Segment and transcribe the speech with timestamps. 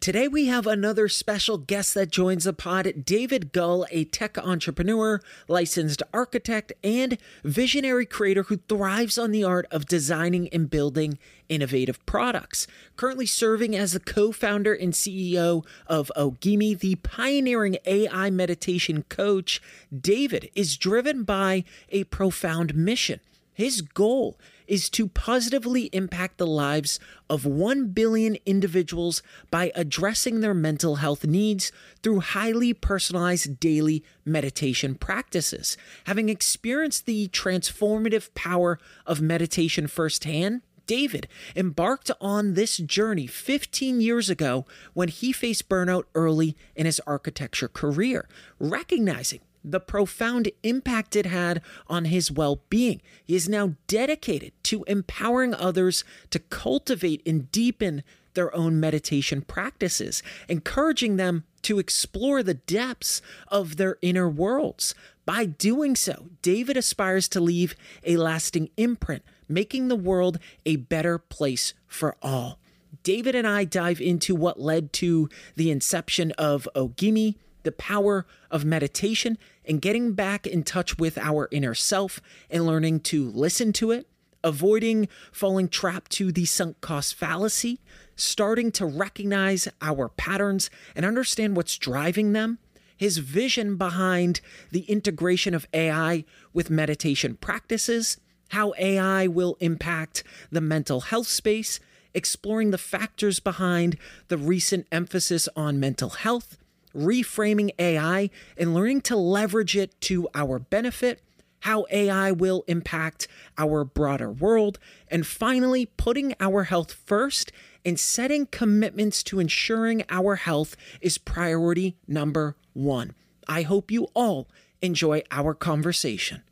[0.00, 5.20] Today, we have another special guest that joins the pod David Gull, a tech entrepreneur,
[5.46, 11.18] licensed architect, and visionary creator who thrives on the art of designing and building
[11.50, 12.66] innovative products.
[12.96, 19.60] Currently serving as the co founder and CEO of Ogimi, the pioneering AI meditation coach,
[19.94, 23.20] David is driven by a profound mission.
[23.52, 24.38] His goal
[24.70, 31.26] is to positively impact the lives of 1 billion individuals by addressing their mental health
[31.26, 35.76] needs through highly personalized daily meditation practices.
[36.04, 41.26] Having experienced the transformative power of meditation firsthand, David
[41.56, 47.68] embarked on this journey 15 years ago when he faced burnout early in his architecture
[47.68, 53.00] career, recognizing the profound impact it had on his well being.
[53.24, 58.02] He is now dedicated to empowering others to cultivate and deepen
[58.34, 64.94] their own meditation practices, encouraging them to explore the depths of their inner worlds.
[65.26, 67.74] By doing so, David aspires to leave
[68.04, 72.58] a lasting imprint, making the world a better place for all.
[73.02, 78.64] David and I dive into what led to the inception of Ogimi the power of
[78.64, 82.20] meditation and getting back in touch with our inner self
[82.50, 84.06] and learning to listen to it,
[84.42, 87.78] avoiding falling trapped to the sunk cost fallacy,
[88.16, 92.58] starting to recognize our patterns and understand what's driving them,
[92.96, 94.40] his vision behind
[94.70, 98.18] the integration of AI with meditation practices,
[98.50, 101.80] how AI will impact the mental health space,
[102.12, 103.96] exploring the factors behind
[104.28, 106.58] the recent emphasis on mental health
[106.94, 111.22] reframing AI and learning to leverage it to our benefit,
[111.60, 113.28] how AI will impact
[113.58, 114.78] our broader world,
[115.08, 117.52] and finally, putting our health first
[117.84, 123.14] and setting commitments to ensuring our health is priority number one.
[123.48, 124.48] I hope you all
[124.82, 126.42] enjoy our conversation.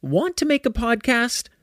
[0.00, 1.48] Want to make a podcast?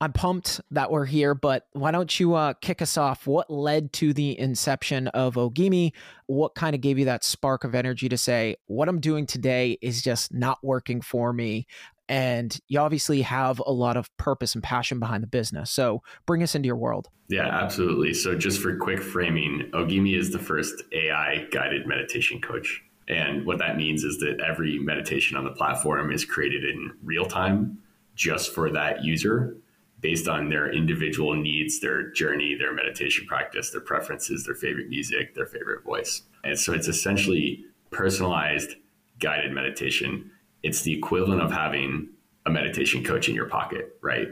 [0.00, 3.26] I'm pumped that we're here, but why don't you uh, kick us off?
[3.26, 5.92] What led to the inception of Ogimi?
[6.26, 9.76] What kind of gave you that spark of energy to say, what I'm doing today
[9.82, 11.66] is just not working for me?
[12.08, 15.70] And you obviously have a lot of purpose and passion behind the business.
[15.70, 17.08] So bring us into your world.
[17.28, 18.14] Yeah, absolutely.
[18.14, 22.82] So, just for quick framing, Ogimi is the first AI guided meditation coach.
[23.08, 27.26] And what that means is that every meditation on the platform is created in real
[27.26, 27.78] time
[28.14, 29.56] just for that user
[30.00, 35.34] based on their individual needs, their journey, their meditation practice, their preferences, their favorite music,
[35.34, 36.22] their favorite voice.
[36.44, 38.74] And so it's essentially personalized
[39.18, 40.30] guided meditation,
[40.62, 42.08] it's the equivalent of having
[42.46, 44.28] a meditation coach in your pocket, right?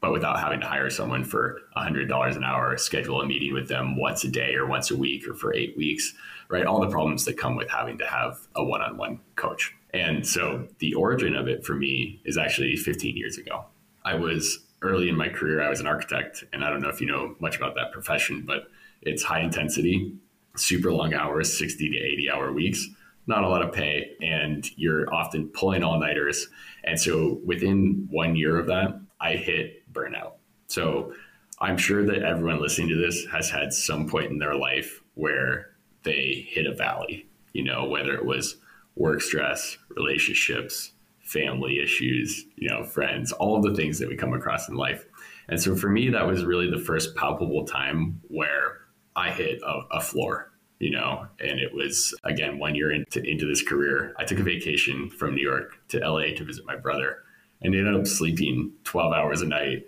[0.00, 3.96] But without having to hire someone for $100 an hour, schedule a meeting with them
[3.96, 6.14] once a day or once a week or for eight weeks,
[6.48, 6.66] right?
[6.66, 9.74] All the problems that come with having to have a one on one coach.
[9.94, 13.64] And so the origin of it for me is actually 15 years ago.
[14.04, 17.00] I was early in my career, I was an architect, and I don't know if
[17.00, 18.68] you know much about that profession, but
[19.02, 20.14] it's high intensity,
[20.56, 22.86] super long hours, 60 to 80 hour weeks,
[23.26, 26.48] not a lot of pay, and you're often pulling all nighters.
[26.84, 30.34] And so within one year of that, I hit burnout.
[30.68, 31.12] So
[31.60, 35.70] I'm sure that everyone listening to this has had some point in their life where
[36.02, 38.56] they hit a valley, you know, whether it was
[38.94, 40.92] work stress, relationships,
[41.26, 45.04] family issues, you know, friends, all of the things that we come across in life.
[45.48, 48.78] And so for me, that was really the first palpable time where
[49.14, 53.46] I hit a, a floor, you know, and it was again one year into, into
[53.46, 54.14] this career.
[54.18, 57.18] I took a vacation from New York to LA to visit my brother
[57.62, 59.86] and ended up sleeping 12 hours a night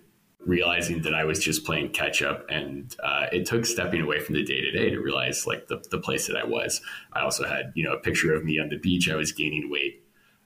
[0.48, 2.46] realizing that I was just playing catch up.
[2.48, 5.84] And uh, it took stepping away from the day to day to realize like the,
[5.90, 6.80] the place that I was.
[7.12, 9.10] I also had, you know, a picture of me on the beach.
[9.10, 10.02] I was gaining weight.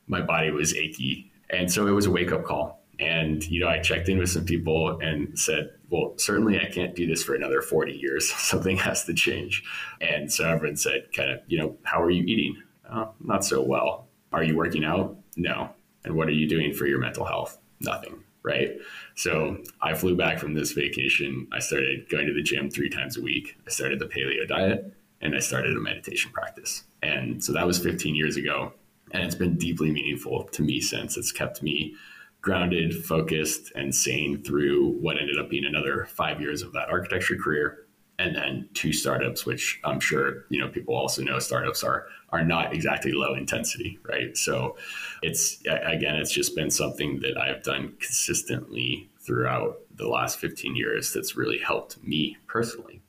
[0.07, 1.31] My body was achy.
[1.51, 2.81] And so it was a wake up call.
[2.99, 6.95] And, you know, I checked in with some people and said, well, certainly I can't
[6.95, 8.33] do this for another 40 years.
[8.37, 9.63] Something has to change.
[10.01, 12.63] And so everyone said, kind of, you know, how are you eating?
[12.91, 14.09] Oh, not so well.
[14.33, 15.17] Are you working out?
[15.37, 15.71] No.
[16.05, 17.59] And what are you doing for your mental health?
[17.81, 18.73] Nothing right?
[19.15, 21.47] So I flew back from this vacation.
[21.53, 23.57] I started going to the gym three times a week.
[23.67, 26.85] I started the paleo diet and I started a meditation practice.
[27.03, 28.73] And so that was 15 years ago.
[29.13, 31.17] And it's been deeply meaningful to me since.
[31.17, 31.95] It's kept me
[32.41, 37.37] grounded, focused, and sane through what ended up being another five years of that architecture
[37.37, 37.87] career
[38.19, 42.45] and then two startups, which I'm sure you know people also know startups are are
[42.45, 44.37] not exactly low intensity, right?
[44.37, 44.77] So
[45.23, 51.13] it's again, it's just been something that I've done consistently throughout the last 15 years
[51.13, 53.03] that's really helped me personally.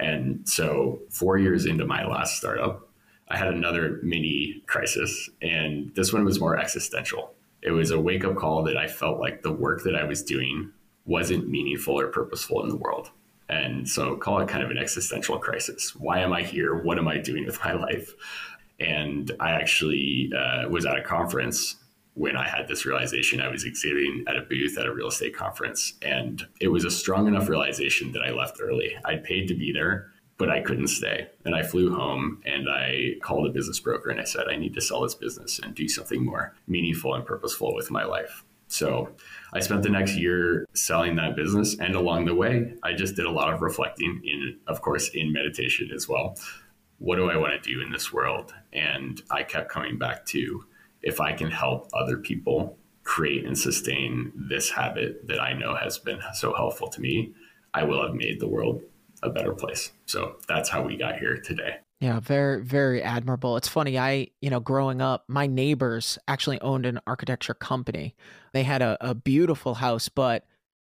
[0.00, 2.83] And so four years into my last startup,
[3.28, 7.34] I had another mini crisis, and this one was more existential.
[7.62, 10.22] It was a wake up call that I felt like the work that I was
[10.22, 10.70] doing
[11.06, 13.10] wasn't meaningful or purposeful in the world.
[13.48, 15.94] And so call it kind of an existential crisis.
[15.94, 16.74] Why am I here?
[16.74, 18.12] What am I doing with my life?
[18.80, 21.76] And I actually uh, was at a conference
[22.14, 23.40] when I had this realization.
[23.40, 25.94] I was exhibiting at a booth at a real estate conference.
[26.02, 28.96] And it was a strong enough realization that I left early.
[29.04, 31.28] I'd paid to be there, but I couldn't stay.
[31.44, 34.74] And I flew home and I called a business broker and I said, I need
[34.74, 38.44] to sell this business and do something more meaningful and purposeful with my life.
[38.68, 39.10] So
[39.52, 41.78] I spent the next year selling that business.
[41.78, 45.32] And along the way, I just did a lot of reflecting in, of course, in
[45.32, 46.36] meditation as well.
[46.98, 48.52] What do I want to do in this world?
[48.72, 50.64] And I kept coming back to
[51.02, 55.98] if I can help other people create and sustain this habit that I know has
[55.98, 57.34] been so helpful to me,
[57.74, 58.82] I will have made the world
[59.24, 59.92] a better place.
[60.06, 61.76] So that's how we got here today.
[62.00, 63.56] Yeah, very, very admirable.
[63.56, 63.98] It's funny.
[63.98, 68.14] I, you know, growing up, my neighbors actually owned an architecture company.
[68.52, 70.44] They had a, a beautiful house, but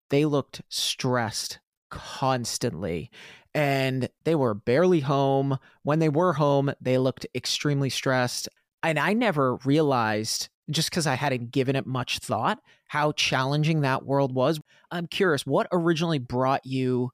[0.10, 3.10] they looked stressed constantly
[3.56, 5.58] and they were barely home.
[5.82, 8.48] When they were home, they looked extremely stressed.
[8.84, 14.06] And I never realized, just because I hadn't given it much thought, how challenging that
[14.06, 14.60] world was.
[14.92, 17.12] I'm curious, what originally brought you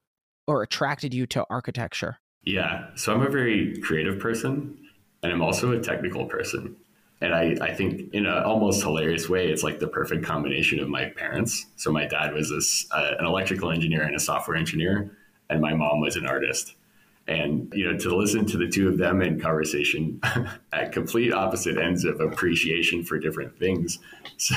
[0.48, 2.18] or attracted you to architecture?
[2.44, 2.88] Yeah.
[2.96, 4.78] So I'm a very creative person
[5.24, 6.76] and I'm also a technical person.
[7.22, 10.90] And I, I think in an almost hilarious way, it's like the perfect combination of
[10.90, 11.66] my parents.
[11.78, 15.18] So my dad was a, uh, an electrical engineer and a software engineer,
[15.50, 16.76] and my mom was an artist.
[17.26, 20.20] And you know, to listen to the two of them in conversation
[20.74, 24.00] at complete opposite ends of appreciation for different things,
[24.36, 24.56] so,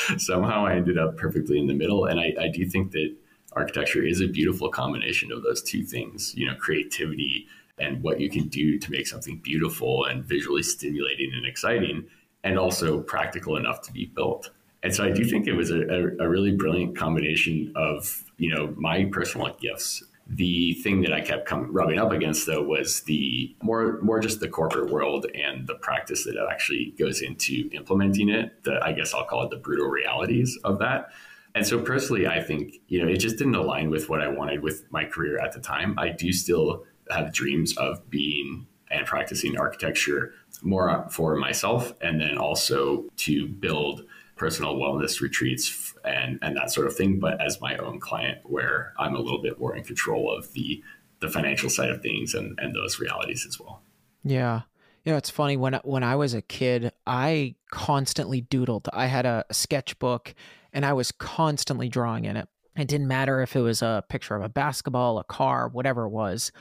[0.18, 2.06] somehow I ended up perfectly in the middle.
[2.06, 3.14] And I, I do think that
[3.56, 7.46] architecture is a beautiful combination of those two things, you know, creativity
[7.78, 12.06] and what you can do to make something beautiful and visually stimulating and exciting,
[12.44, 14.50] and also practical enough to be built.
[14.82, 15.82] And so I do think it was a,
[16.20, 21.46] a, really brilliant combination of, you know, my personal gifts the thing that I kept
[21.46, 25.76] come, rubbing up against though was the more more just the corporate world and the
[25.76, 28.64] practice that actually goes into implementing it.
[28.64, 31.10] The I guess I'll call it the brutal realities of that.
[31.56, 34.62] And so personally, I think, you know, it just didn't align with what I wanted
[34.62, 35.98] with my career at the time.
[35.98, 42.36] I do still have dreams of being and practicing architecture more for myself and then
[42.36, 44.04] also to build
[44.36, 48.92] personal wellness retreats and, and that sort of thing, but as my own client where
[48.98, 50.84] I'm a little bit more in control of the
[51.20, 53.80] the financial side of things and, and those realities as well.
[54.22, 54.60] Yeah.
[55.06, 58.88] You know, it's funny when when I was a kid, I constantly doodled.
[58.92, 60.34] I had a sketchbook
[60.76, 62.48] and I was constantly drawing in it.
[62.76, 66.10] It didn't matter if it was a picture of a basketball, a car, whatever it
[66.10, 66.52] was.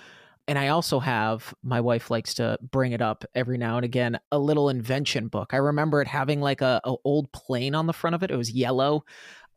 [0.47, 4.17] And I also have, my wife likes to bring it up every now and again,
[4.31, 5.53] a little invention book.
[5.53, 8.31] I remember it having like a, a old plane on the front of it.
[8.31, 9.03] It was yellow.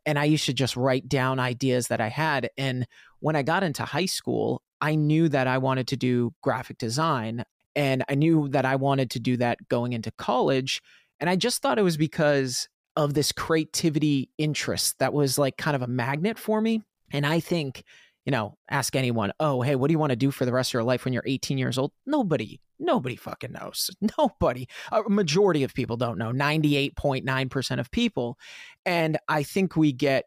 [0.05, 2.49] And I used to just write down ideas that I had.
[2.57, 2.85] And
[3.19, 7.45] when I got into high school, I knew that I wanted to do graphic design.
[7.77, 10.81] And I knew that I wanted to do that going into college.
[11.21, 12.67] And I just thought it was because
[12.99, 16.83] of this creativity interest that was like kind of a magnet for me.
[17.13, 17.85] And I think,
[18.25, 20.71] you know, ask anyone, oh, hey, what do you want to do for the rest
[20.71, 21.93] of your life when you're 18 years old?
[22.05, 23.89] Nobody, nobody fucking knows.
[24.17, 24.67] Nobody.
[24.91, 28.37] A majority of people don't know, 98.9% of people.
[28.85, 30.25] And I think we get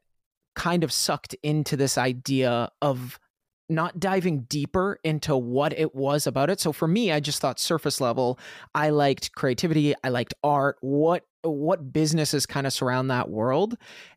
[0.57, 3.21] kind of sucked into this idea of
[3.69, 6.59] not diving deeper into what it was about it.
[6.59, 8.39] So for me, I just thought surface level.
[8.75, 9.95] I liked creativity.
[10.03, 10.79] I liked art.
[10.81, 13.77] What what businesses kind of surround that world,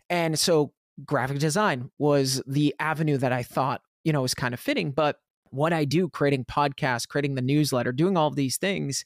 [0.09, 0.73] and so
[1.05, 4.91] graphic design was the avenue that I thought you know was kind of fitting.
[4.91, 5.17] But
[5.49, 9.05] what I do, creating podcasts, creating the newsletter, doing all of these things,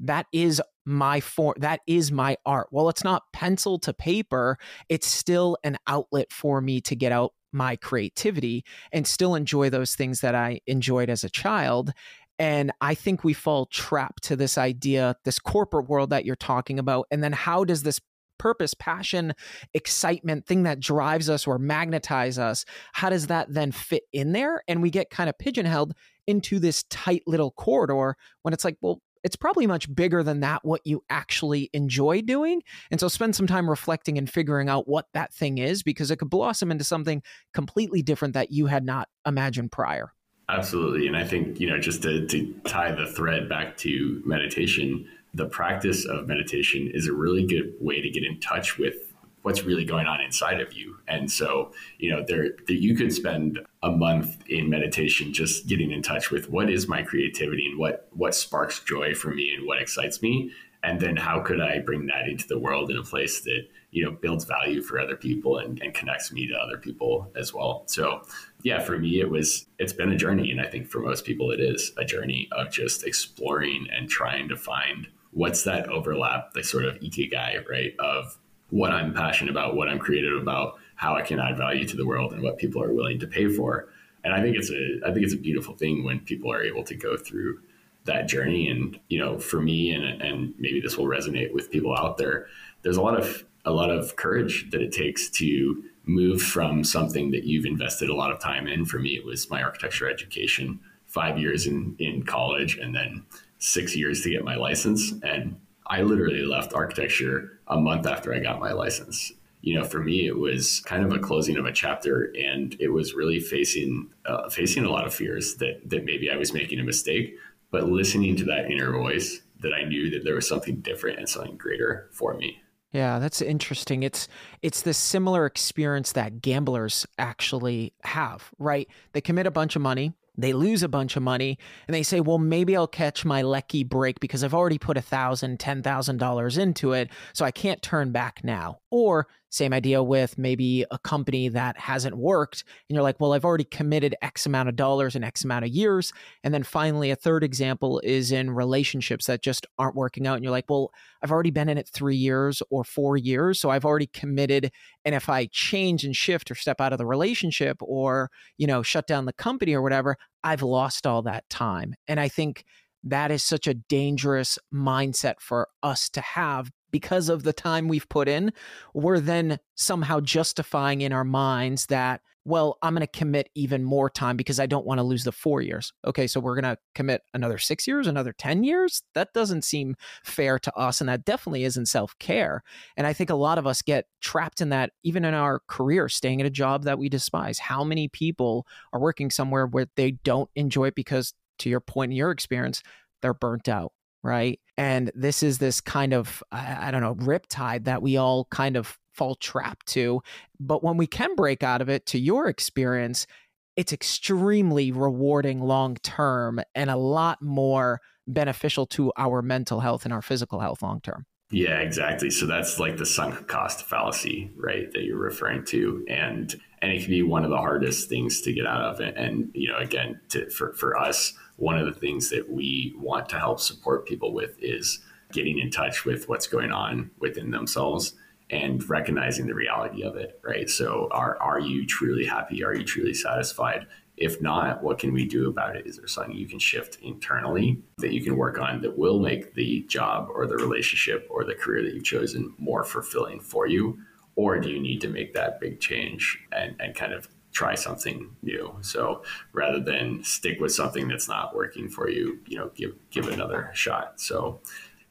[0.00, 4.58] that is my form that is my art well it's not pencil to paper
[4.90, 9.94] it's still an outlet for me to get out my creativity and still enjoy those
[9.94, 11.92] things that I enjoyed as a child.
[12.38, 16.78] And I think we fall trapped to this idea, this corporate world that you're talking
[16.78, 17.06] about.
[17.10, 18.00] And then how does this
[18.38, 19.32] purpose, passion,
[19.72, 24.62] excitement, thing that drives us or magnetize us, how does that then fit in there?
[24.68, 25.94] And we get kind of pigeonholed
[26.26, 30.62] into this tight little corridor when it's like, well, it's probably much bigger than that
[30.64, 35.06] what you actually enjoy doing and so spend some time reflecting and figuring out what
[35.14, 37.22] that thing is because it could blossom into something
[37.54, 40.12] completely different that you had not imagined prior
[40.48, 45.06] absolutely and i think you know just to, to tie the thread back to meditation
[45.34, 49.62] the practice of meditation is a really good way to get in touch with what's
[49.62, 50.96] really going on inside of you.
[51.06, 55.90] And so, you know, there, there you could spend a month in meditation just getting
[55.90, 59.66] in touch with what is my creativity and what what sparks joy for me and
[59.66, 60.50] what excites me
[60.84, 64.04] and then how could i bring that into the world in a place that you
[64.04, 67.82] know builds value for other people and, and connects me to other people as well
[67.86, 68.22] so
[68.62, 71.50] yeah for me it was it's been a journey and i think for most people
[71.50, 76.62] it is a journey of just exploring and trying to find what's that overlap the
[76.62, 78.38] sort of ikigai right of
[78.74, 82.04] what I'm passionate about, what I'm creative about, how I can add value to the
[82.04, 83.88] world, and what people are willing to pay for.
[84.24, 86.82] And I think it's a I think it's a beautiful thing when people are able
[86.84, 87.60] to go through
[88.04, 88.68] that journey.
[88.68, 92.46] And you know, for me, and and maybe this will resonate with people out there.
[92.82, 97.30] There's a lot of a lot of courage that it takes to move from something
[97.30, 98.84] that you've invested a lot of time in.
[98.84, 103.24] For me, it was my architecture education, five years in in college, and then
[103.58, 105.12] six years to get my license.
[105.22, 109.32] And I literally left architecture a month after I got my license.
[109.62, 112.88] You know, for me, it was kind of a closing of a chapter, and it
[112.88, 116.80] was really facing uh, facing a lot of fears that that maybe I was making
[116.80, 117.36] a mistake,
[117.74, 121.28] but listening to that inner voice that I knew that there was something different and
[121.28, 122.62] something greater for me.
[122.92, 124.04] Yeah, that's interesting.
[124.04, 124.28] It's
[124.62, 128.86] it's this similar experience that gamblers actually have, right?
[129.12, 132.20] They commit a bunch of money, they lose a bunch of money and they say,
[132.20, 136.18] well, maybe I'll catch my lucky break because I've already put a thousand, ten thousand
[136.18, 138.78] dollars into it, so I can't turn back now.
[138.88, 142.64] Or same idea with maybe a company that hasn't worked.
[142.88, 145.70] And you're like, well, I've already committed X amount of dollars in X amount of
[145.70, 146.12] years.
[146.42, 150.34] And then finally, a third example is in relationships that just aren't working out.
[150.34, 150.90] And you're like, well,
[151.22, 153.60] I've already been in it three years or four years.
[153.60, 154.72] So I've already committed.
[155.04, 158.82] And if I change and shift or step out of the relationship or, you know,
[158.82, 161.94] shut down the company or whatever, I've lost all that time.
[162.08, 162.64] And I think
[163.04, 168.08] that is such a dangerous mindset for us to have because of the time we've
[168.08, 168.52] put in,
[168.94, 174.08] we're then somehow justifying in our minds that, well, I'm going to commit even more
[174.08, 175.92] time because I don't want to lose the four years.
[176.06, 179.02] Okay, so we're going to commit another six years, another 10 years?
[179.16, 181.00] That doesn't seem fair to us.
[181.00, 182.62] And that definitely isn't self care.
[182.96, 186.08] And I think a lot of us get trapped in that, even in our career,
[186.08, 187.58] staying at a job that we despise.
[187.58, 192.12] How many people are working somewhere where they don't enjoy it because, to your point
[192.12, 192.84] in your experience,
[193.20, 193.90] they're burnt out?
[194.24, 194.58] Right?
[194.76, 198.98] And this is this kind of, I, don't know, riptide that we all kind of
[199.12, 200.22] fall trapped to.
[200.58, 203.28] But when we can break out of it, to your experience,
[203.76, 210.14] it's extremely rewarding long term and a lot more beneficial to our mental health and
[210.14, 211.26] our physical health long term.
[211.50, 212.30] Yeah, exactly.
[212.30, 214.90] So that's like the sunk cost fallacy, right?
[214.92, 218.52] That you're referring to, and and it can be one of the hardest things to
[218.52, 219.00] get out of.
[219.00, 222.94] And, and you know, again, to, for for us, one of the things that we
[222.96, 225.00] want to help support people with is
[225.32, 228.14] getting in touch with what's going on within themselves
[228.50, 230.68] and recognizing the reality of it, right?
[230.68, 232.64] So are are you truly happy?
[232.64, 233.86] Are you truly satisfied?
[234.16, 235.86] If not, what can we do about it?
[235.86, 239.54] Is there something you can shift internally that you can work on that will make
[239.54, 243.98] the job or the relationship or the career that you've chosen more fulfilling for you?
[244.36, 248.36] Or do you need to make that big change and, and kind of try something
[248.42, 248.76] new?
[248.82, 253.26] So rather than stick with something that's not working for you, you know, give give
[253.26, 254.20] it another shot.
[254.20, 254.60] So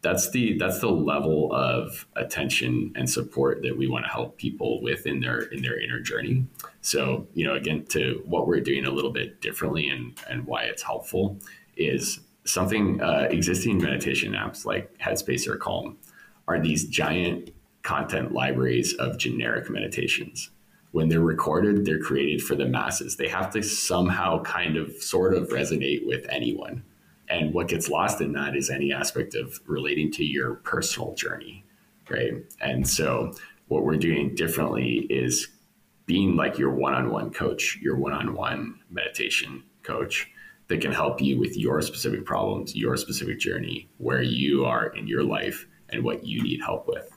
[0.03, 4.81] that's the that's the level of attention and support that we want to help people
[4.83, 6.45] with in their in their inner journey.
[6.81, 10.63] So, you know, again, to what we're doing a little bit differently and and why
[10.63, 11.39] it's helpful
[11.77, 15.97] is something uh, existing meditation apps like Headspace or Calm
[16.49, 17.51] are these giant
[17.83, 20.49] content libraries of generic meditations.
[20.93, 23.17] When they're recorded, they're created for the masses.
[23.17, 26.83] They have to somehow kind of sort of resonate with anyone
[27.29, 31.63] and what gets lost in that is any aspect of relating to your personal journey,
[32.09, 32.33] right?
[32.61, 33.33] And so
[33.67, 35.47] what we're doing differently is
[36.05, 40.29] being like your one-on-one coach, your one-on-one meditation coach
[40.67, 45.07] that can help you with your specific problems, your specific journey, where you are in
[45.07, 47.09] your life and what you need help with.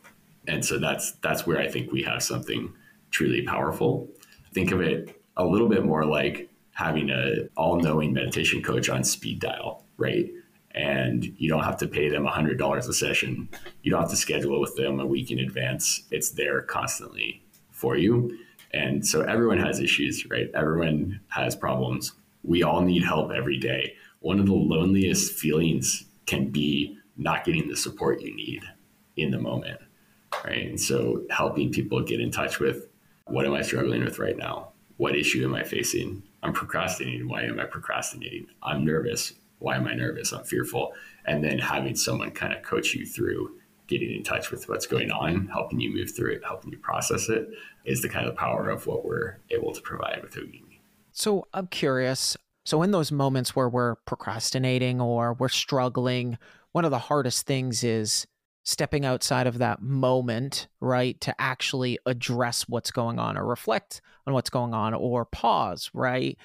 [0.47, 2.73] And so that's that's where I think we have something
[3.17, 4.09] truly powerful.
[4.53, 9.41] Think of it a little bit more like having a all-knowing meditation coach on speed
[9.41, 10.31] dial right?
[10.73, 13.49] And you don't have to pay them $100 a session.
[13.83, 16.03] You don't have to schedule with them a week in advance.
[16.11, 18.39] It's there constantly for you.
[18.73, 20.51] And so everyone has issues, right?
[20.55, 22.13] Everyone has problems.
[22.43, 23.95] We all need help every day.
[24.21, 28.63] One of the loneliest feelings can be not getting the support you need
[29.17, 29.81] in the moment,
[30.45, 30.67] right?
[30.67, 32.87] And so helping people get in touch with
[33.26, 34.73] what am I struggling with right now?
[34.97, 36.23] What issue am I facing?
[36.42, 37.28] I'm procrastinating.
[37.28, 38.47] Why am I procrastinating?
[38.62, 40.33] I'm nervous why am I nervous?
[40.33, 40.92] I'm fearful.
[41.25, 45.11] And then having someone kind of coach you through getting in touch with what's going
[45.11, 47.49] on, helping you move through it, helping you process it
[47.84, 50.80] is the kind of power of what we're able to provide with Ogimi.
[51.12, 52.36] So I'm curious.
[52.65, 56.36] So in those moments where we're procrastinating or we're struggling,
[56.73, 58.26] one of the hardest things is
[58.67, 64.35] stepping outside of that moment, right, to actually address what's going on or reflect on
[64.35, 66.37] what's going on or pause, right?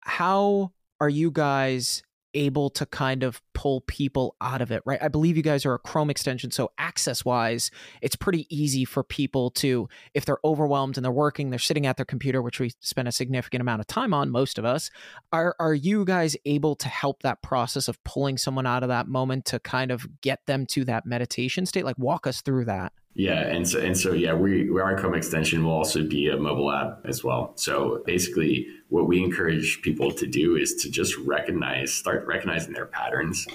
[0.00, 2.02] How are you guys
[2.34, 5.02] able to kind of pull people out of it, right?
[5.02, 6.50] I believe you guys are a Chrome extension.
[6.50, 7.70] So, access wise,
[8.02, 11.96] it's pretty easy for people to, if they're overwhelmed and they're working, they're sitting at
[11.96, 14.90] their computer, which we spend a significant amount of time on, most of us.
[15.32, 19.08] Are, are you guys able to help that process of pulling someone out of that
[19.08, 21.84] moment to kind of get them to that meditation state?
[21.84, 22.92] Like, walk us through that.
[23.14, 26.70] Yeah, and so and so yeah, we, our Chrome extension will also be a mobile
[26.70, 27.52] app as well.
[27.56, 32.86] So basically, what we encourage people to do is to just recognize, start recognizing their
[32.86, 33.46] patterns.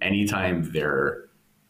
[0.00, 1.24] Anytime they're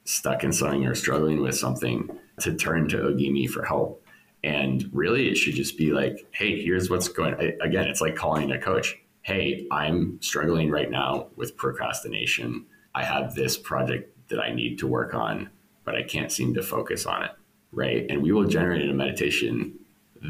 [0.05, 4.05] stuck in something or struggling with something, to turn to Ogimi for help.
[4.43, 7.35] And really, it should just be like, hey, here's what's going.
[7.61, 8.97] Again, it's like calling a coach.
[9.23, 12.67] Hey, I'm struggling right now with procrastination.
[12.95, 15.51] I have this project that I need to work on
[15.91, 17.33] but I can't seem to focus on it.
[17.73, 18.07] Right.
[18.09, 19.77] And we will generate a meditation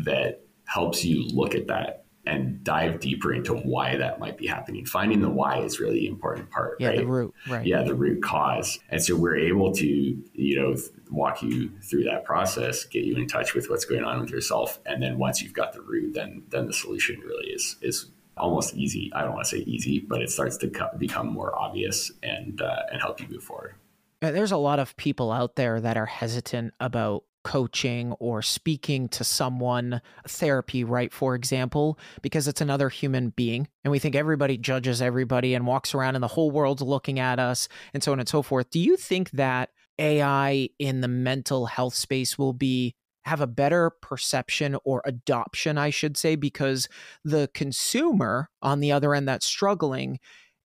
[0.05, 4.87] that helps you look at that and dive deeper into why that might be happening.
[4.87, 6.77] Finding the why is really the important part.
[6.81, 6.99] Yeah, right?
[6.99, 7.35] the root.
[7.49, 7.66] Right.
[7.66, 8.79] Yeah, the root cause.
[8.88, 10.77] And so we're able to, you know,
[11.11, 14.81] walk you through that process, get you in touch with what's going on with yourself,
[14.87, 18.75] and then once you've got the root, then then the solution really is is almost
[18.75, 19.11] easy.
[19.14, 22.61] I don't want to say easy, but it starts to co- become more obvious and
[22.61, 23.75] uh, and help you move forward.
[24.22, 29.09] Uh, there's a lot of people out there that are hesitant about coaching or speaking
[29.09, 34.59] to someone therapy right for example because it's another human being and we think everybody
[34.59, 38.20] judges everybody and walks around and the whole world's looking at us and so on
[38.20, 38.68] and so forth.
[38.70, 43.90] Do you think that ai in the mental health space will be have a better
[43.90, 46.88] perception or adoption i should say because
[47.24, 50.18] the consumer on the other end that's struggling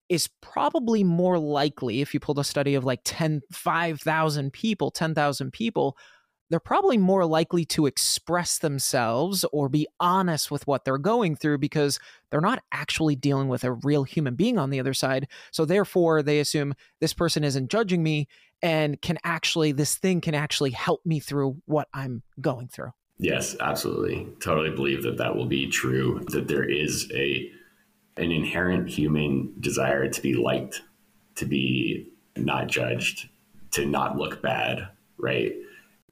[0.08, 5.50] is probably more likely if you pulled a study of like 10 5000 people 10000
[5.52, 5.96] people
[6.50, 11.58] they're probably more likely to express themselves or be honest with what they're going through
[11.58, 11.98] because
[12.30, 15.26] they're not actually dealing with a real human being on the other side.
[15.50, 18.28] So therefore they assume this person isn't judging me
[18.62, 22.92] and can actually this thing can actually help me through what i'm going through.
[23.18, 24.28] Yes absolutely.
[24.40, 27.50] Totally believe that that will be true that there is a
[28.16, 30.82] an inherent human desire to be liked,
[31.36, 33.28] to be not judged,
[33.72, 35.54] to not look bad, right?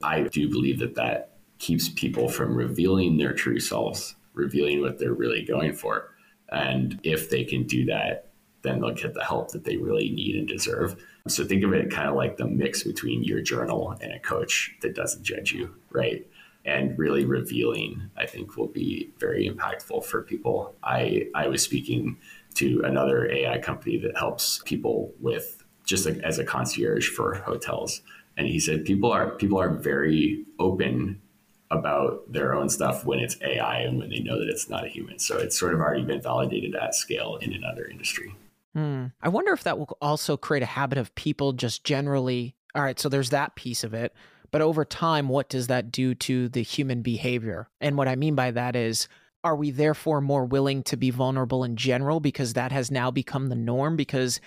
[0.01, 5.13] I do believe that that keeps people from revealing their true selves, revealing what they're
[5.13, 6.09] really going for.
[6.49, 10.35] And if they can do that then they'll get the help that they really need
[10.35, 10.95] and deserve.
[11.27, 14.75] So think of it kind of like the mix between your journal and a coach
[14.81, 16.25] that doesn't judge you, right?
[16.65, 20.75] And really revealing, I think, will be very impactful for people.
[20.81, 22.17] I, I was speaking
[22.55, 28.01] to another AI company that helps people with just like as a concierge for hotels.
[28.37, 31.21] And he said people are people are very open
[31.69, 34.87] about their own stuff when it's AI and when they know that it's not a
[34.87, 35.19] human.
[35.19, 38.35] So it's sort of already been validated at scale in another industry.
[38.73, 39.07] Hmm.
[39.21, 42.55] I wonder if that will also create a habit of people just generally.
[42.75, 44.13] All right, so there's that piece of it.
[44.53, 47.67] But over time, what does that do to the human behavior?
[47.81, 49.07] And what I mean by that is,
[49.43, 53.49] are we therefore more willing to be vulnerable in general because that has now become
[53.49, 53.95] the norm?
[53.97, 54.39] Because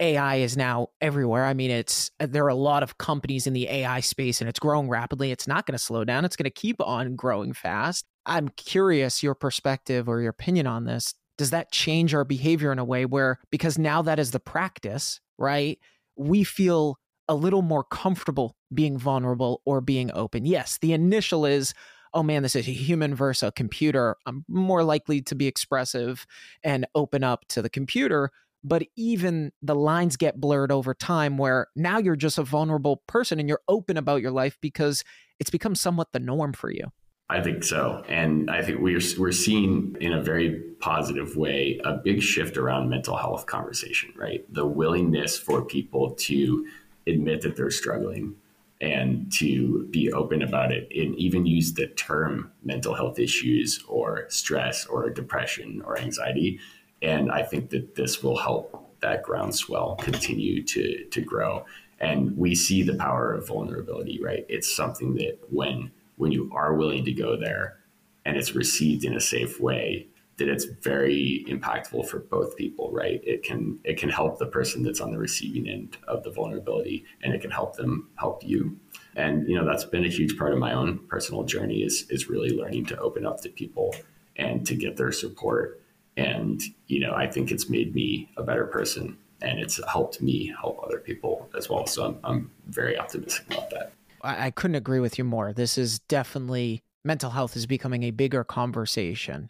[0.00, 1.44] AI is now everywhere.
[1.44, 4.50] I mean, it's uh, there are a lot of companies in the AI space and
[4.50, 5.30] it's growing rapidly.
[5.30, 6.24] It's not going to slow down.
[6.24, 8.04] It's going to keep on growing fast.
[8.26, 11.14] I'm curious your perspective or your opinion on this.
[11.38, 15.20] Does that change our behavior in a way where because now that is the practice,
[15.38, 15.78] right?
[16.16, 16.98] We feel
[17.28, 20.44] a little more comfortable being vulnerable or being open.
[20.46, 21.74] Yes, the initial is
[22.14, 24.16] oh man, this is a human versus a computer.
[24.26, 26.26] I'm more likely to be expressive
[26.62, 28.30] and open up to the computer
[28.64, 33.38] but even the lines get blurred over time where now you're just a vulnerable person
[33.38, 35.02] and you're open about your life because
[35.40, 36.92] it's become somewhat the norm for you.
[37.28, 38.04] I think so.
[38.08, 42.90] And I think we're, we're seeing in a very positive way a big shift around
[42.90, 44.44] mental health conversation, right?
[44.52, 46.66] The willingness for people to
[47.06, 48.36] admit that they're struggling
[48.82, 54.26] and to be open about it and even use the term mental health issues or
[54.28, 56.60] stress or depression or anxiety
[57.02, 61.66] and I think that this will help that groundswell continue to, to grow.
[62.00, 64.46] And we see the power of vulnerability, right?
[64.48, 67.78] It's something that when when you are willing to go there
[68.24, 70.06] and it's received in a safe way,
[70.42, 73.20] that it's very impactful for both people, right?
[73.24, 77.04] It can it can help the person that's on the receiving end of the vulnerability
[77.22, 78.78] and it can help them help you.
[79.14, 82.28] And you know, that's been a huge part of my own personal journey is is
[82.28, 83.94] really learning to open up to people
[84.36, 85.82] and to get their support
[86.16, 90.52] and, you know, I think it's made me a better person and it's helped me
[90.60, 91.86] help other people as well.
[91.86, 93.92] So I'm, I'm very optimistic about that.
[94.22, 95.52] I, I couldn't agree with you more.
[95.52, 99.48] This is definitely mental health is becoming a bigger conversation.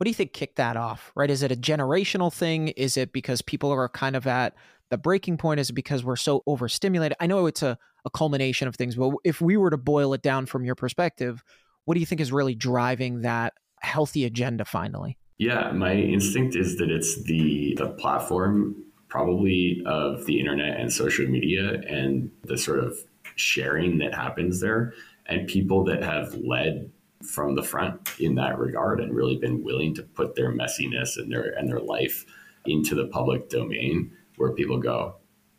[0.00, 1.12] What do you think kicked that off?
[1.14, 1.28] Right?
[1.28, 2.68] Is it a generational thing?
[2.68, 4.54] Is it because people are kind of at
[4.88, 5.60] the breaking point?
[5.60, 7.18] Is it because we're so overstimulated?
[7.20, 10.22] I know it's a, a culmination of things, but if we were to boil it
[10.22, 11.44] down from your perspective,
[11.84, 15.18] what do you think is really driving that healthy agenda finally?
[15.36, 18.76] Yeah, my instinct is that it's the the platform
[19.08, 22.96] probably of the internet and social media and the sort of
[23.36, 24.94] sharing that happens there
[25.26, 26.90] and people that have led
[27.22, 31.30] from the front in that regard and really been willing to put their messiness and
[31.30, 32.24] their and their life
[32.66, 35.16] into the public domain where people go,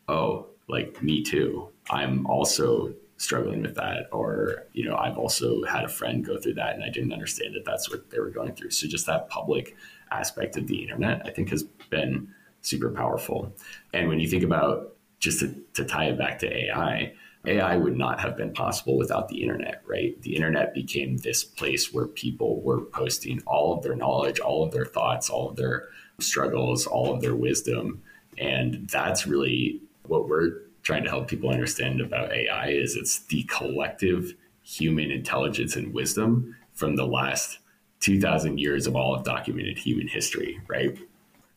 [0.08, 1.69] "Oh, like me too.
[1.89, 6.56] I'm also struggling with that or you know i've also had a friend go through
[6.56, 9.30] that and i didn't understand that that's what they were going through so just that
[9.30, 9.76] public
[10.10, 12.28] aspect of the internet i think has been
[12.62, 13.54] super powerful
[13.93, 17.13] and when you think about just to, to tie it back to ai
[17.45, 21.93] ai would not have been possible without the internet right the internet became this place
[21.93, 25.88] where people were posting all of their knowledge all of their thoughts all of their
[26.19, 28.01] struggles all of their wisdom
[28.38, 33.43] and that's really what we're trying to help people understand about AI is it's the
[33.43, 37.60] collective human intelligence and wisdom from the last
[37.99, 40.97] 2000 years of all of documented human history, right?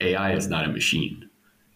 [0.00, 1.30] AI is not a machine.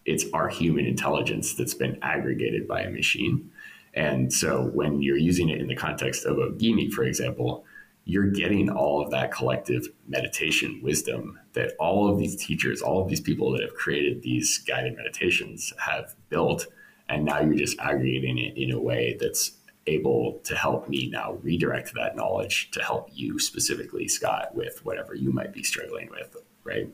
[0.05, 3.51] It's our human intelligence that's been aggregated by a machine.
[3.93, 7.65] And so when you're using it in the context of a Ogimi, for example,
[8.05, 13.09] you're getting all of that collective meditation wisdom that all of these teachers, all of
[13.09, 16.67] these people that have created these guided meditations have built
[17.09, 19.51] and now you're just aggregating it in a way that's
[19.87, 25.15] able to help me now redirect that knowledge to help you specifically, Scott, with whatever
[25.15, 26.87] you might be struggling with, right?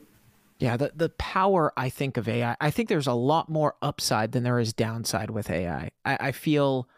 [0.58, 4.32] Yeah, the, the power I think of AI, I think there's a lot more upside
[4.32, 5.90] than there is downside with AI.
[6.04, 6.88] I, I feel,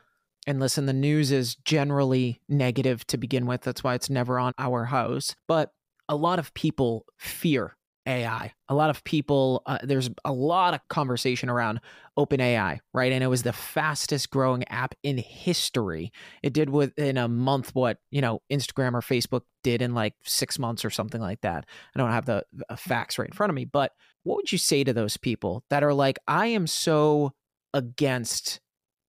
[0.47, 3.63] and listen, the news is generally negative to begin with.
[3.63, 5.35] That's why it's never on our house.
[5.49, 5.73] But
[6.09, 7.77] a lot of people fear
[8.09, 8.53] AI.
[8.69, 11.81] A lot of people, uh, there's a lot of conversation around
[12.19, 13.13] OpenAI, right?
[13.13, 16.11] And it was the fastest growing app in history.
[16.43, 20.59] It did within a month what, you know, Instagram or Facebook did in like six
[20.59, 21.67] months or something like that.
[21.95, 22.45] I don't have the
[22.77, 23.93] facts right in front of me, but
[24.23, 27.35] what would you say to those people that are like, I am so
[27.75, 28.61] against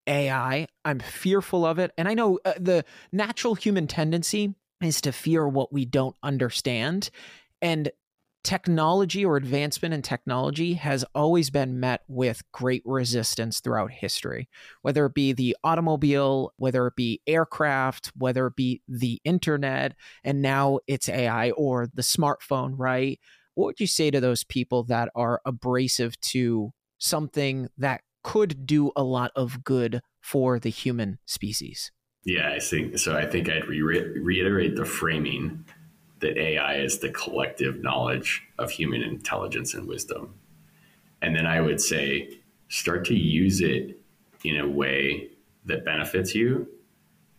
[0.06, 1.92] AI, I'm fearful of it.
[1.96, 7.10] And I know uh, the natural human tendency is to fear what we don't understand.
[7.62, 7.90] And
[8.42, 14.48] technology or advancement in technology has always been met with great resistance throughout history,
[14.82, 20.40] whether it be the automobile, whether it be aircraft, whether it be the internet, and
[20.40, 23.20] now it's AI or the smartphone, right?
[23.54, 28.92] What would you say to those people that are abrasive to something that could do
[28.96, 31.92] a lot of good for the human species?
[32.24, 33.16] Yeah, I think so.
[33.16, 35.64] I think I'd re- reiterate the framing
[36.20, 40.34] that AI is the collective knowledge of human intelligence and wisdom.
[41.22, 44.00] And then I would say start to use it
[44.44, 45.30] in a way
[45.66, 46.66] that benefits you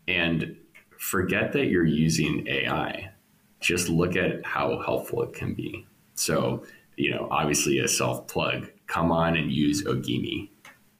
[0.07, 0.55] and
[0.97, 3.11] forget that you're using AI.
[3.59, 5.85] Just look at how helpful it can be.
[6.15, 6.65] So,
[6.97, 10.49] you know, obviously a self plug, come on and use Ogimi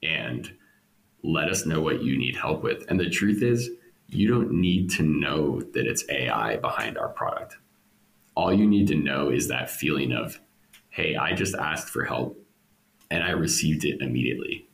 [0.01, 0.51] and
[1.23, 2.85] let us know what you need help with.
[2.89, 3.69] And the truth is,
[4.07, 7.57] you don't need to know that it's AI behind our product
[8.35, 10.39] all you need to know is that feeling of,
[10.89, 12.37] hey, I just asked for help
[13.09, 14.67] and I received it immediately.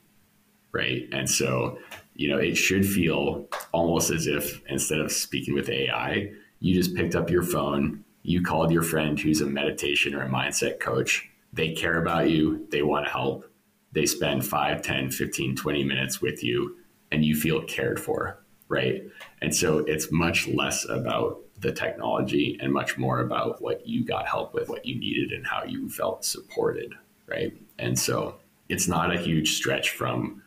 [0.71, 1.07] Right.
[1.11, 1.79] And so,
[2.15, 6.95] you know, it should feel almost as if instead of speaking with AI, you just
[6.95, 11.29] picked up your phone, you called your friend who's a meditation or a mindset coach.
[11.53, 13.49] They care about you, they want to help.
[13.93, 16.75] They spend 5, 10, 15, 20 minutes with you,
[17.11, 18.43] and you feel cared for.
[18.67, 19.03] Right.
[19.41, 24.27] And so it's much less about the technology and much more about what you got
[24.27, 26.93] help with, what you needed, and how you felt supported,
[27.27, 27.55] right?
[27.79, 28.35] And so
[28.69, 30.41] it's not a huge stretch from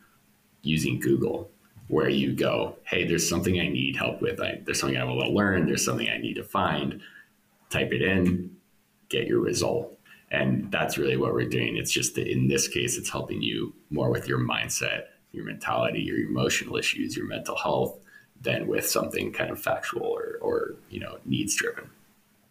[0.61, 1.49] using Google
[1.87, 4.39] where you go, hey, there's something I need help with.
[4.39, 5.65] I, there's something I want to learn.
[5.65, 7.01] There's something I need to find.
[7.69, 8.55] Type it in,
[9.09, 9.97] get your result.
[10.31, 11.75] And that's really what we're doing.
[11.75, 15.99] It's just that in this case, it's helping you more with your mindset, your mentality,
[15.99, 17.99] your emotional issues, your mental health,
[18.41, 21.89] than with something kind of factual or, or you know needs driven.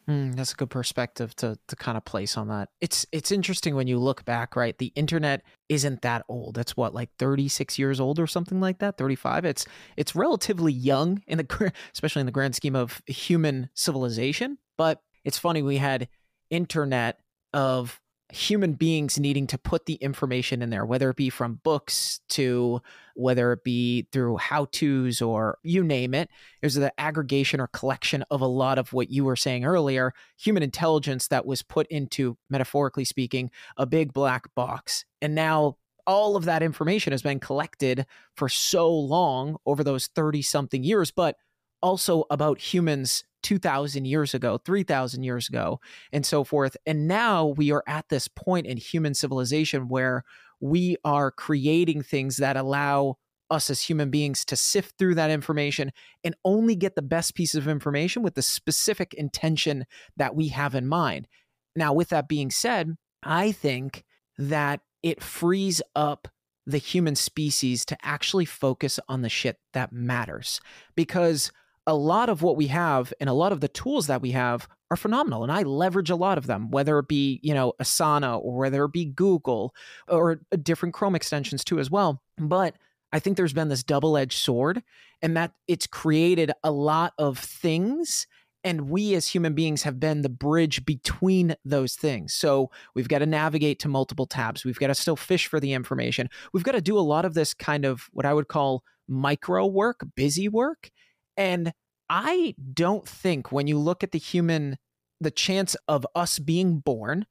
[0.09, 2.69] Mm, that's a good perspective to to kind of place on that.
[2.81, 4.77] It's it's interesting when you look back, right?
[4.77, 6.59] The internet isn't that old.
[6.59, 9.45] It's what like 36 years old or something like that, 35.
[9.45, 15.01] It's it's relatively young in the especially in the grand scheme of human civilization, but
[15.25, 16.09] it's funny we had
[16.51, 17.21] internet
[17.53, 18.01] of
[18.33, 22.81] human beings needing to put the information in there, whether it be from books to
[23.15, 26.31] whether it be through how to's or you name it.
[26.61, 30.63] There's the aggregation or collection of a lot of what you were saying earlier human
[30.63, 35.05] intelligence that was put into, metaphorically speaking, a big black box.
[35.21, 40.43] And now all of that information has been collected for so long over those 30
[40.43, 41.37] something years, but
[41.83, 45.81] also about humans 2,000 years ago, 3,000 years ago,
[46.13, 46.77] and so forth.
[46.87, 50.25] And now we are at this point in human civilization where
[50.61, 53.17] we are creating things that allow
[53.51, 55.91] us as human beings to sift through that information
[56.23, 59.85] and only get the best piece of information with the specific intention
[60.17, 61.27] that we have in mind.
[61.75, 64.05] Now, with that being said, I think
[64.39, 66.29] that it frees up
[66.67, 70.61] the human species to actually focus on the shit that matters
[70.95, 71.51] because
[71.91, 74.69] a lot of what we have and a lot of the tools that we have
[74.93, 78.41] are phenomenal and i leverage a lot of them whether it be you know asana
[78.41, 79.75] or whether it be google
[80.07, 82.77] or different chrome extensions too as well but
[83.13, 84.85] i think there's been this double-edged sword
[85.21, 88.29] and that it's created a lot of things
[88.63, 92.35] and we as human beings have been the bridge between those things.
[92.35, 94.67] So we've got to navigate to multiple tabs.
[94.67, 96.29] We've got to still fish for the information.
[96.53, 99.65] We've got to do a lot of this kind of what I would call micro
[99.67, 100.91] work, busy work.
[101.39, 101.73] And
[102.11, 104.79] I don't think when you look at the human,
[105.21, 107.25] the chance of us being born,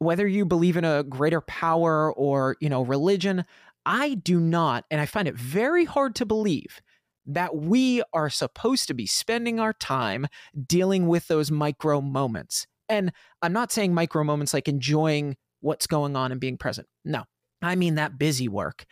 [0.00, 3.44] whether you believe in a greater power or, you know, religion,
[3.86, 6.82] I do not, and I find it very hard to believe
[7.26, 10.26] that we are supposed to be spending our time
[10.66, 12.66] dealing with those micro moments.
[12.88, 16.88] And I'm not saying micro moments like enjoying what's going on and being present.
[17.04, 17.22] No,
[17.62, 18.84] I mean that busy work.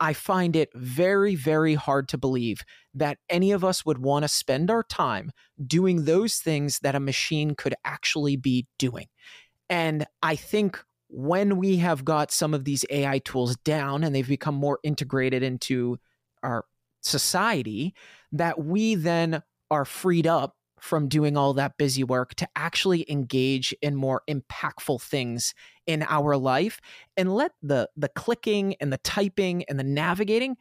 [0.00, 2.62] I find it very, very hard to believe
[2.94, 5.30] that any of us would want to spend our time
[5.64, 9.06] doing those things that a machine could actually be doing.
[9.68, 14.26] And I think when we have got some of these AI tools down and they've
[14.26, 15.98] become more integrated into
[16.42, 16.64] our
[17.02, 17.94] society,
[18.32, 23.74] that we then are freed up from doing all that busy work to actually engage
[23.82, 25.54] in more impactful things
[25.86, 26.80] in our life
[27.16, 30.56] and let the the clicking and the typing and the navigating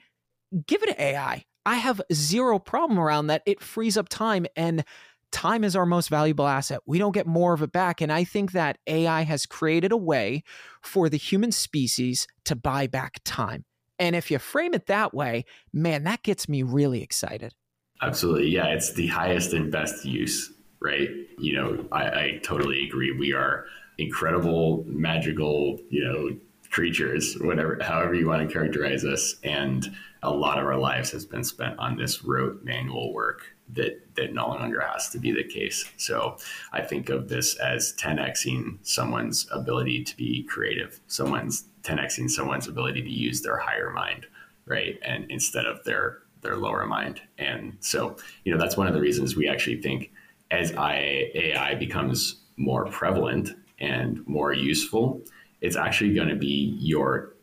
[0.68, 1.46] give it to AI.
[1.66, 3.44] I have zero problem around that.
[3.46, 4.84] It frees up time and
[5.32, 6.80] time is our most valuable asset.
[6.86, 9.98] We don't get more of it back and I think that AI has created a
[9.98, 10.44] way
[10.82, 13.66] for the human species to buy back time.
[14.00, 17.54] And if you frame it that way, man, that gets me really excited.
[18.02, 18.50] Absolutely.
[18.50, 18.68] Yeah.
[18.68, 21.10] It's the highest and best use right?
[21.38, 23.12] You know, I, I totally agree.
[23.12, 23.66] We are
[23.98, 26.38] incredible, magical, you know,
[26.70, 29.36] creatures, whatever, however you want to characterize us.
[29.44, 34.16] And a lot of our lives has been spent on this rote manual work that
[34.16, 35.86] that no longer has to be the case.
[35.98, 36.38] So
[36.74, 43.02] I think of this as 10xing someone's ability to be creative, someone's 10xing someone's ability
[43.04, 44.26] to use their higher mind,
[44.66, 45.00] right?
[45.04, 47.22] And instead of their their lower mind.
[47.38, 50.12] And so, you know, that's one of the reasons we actually think
[50.52, 55.22] as AI becomes more prevalent and more useful,
[55.62, 57.36] it's actually going to be your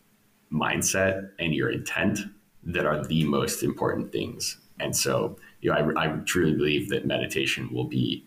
[0.52, 2.20] mindset and your intent
[2.62, 4.58] that are the most important things.
[4.80, 8.24] And so, you know, I, I truly believe that meditation will be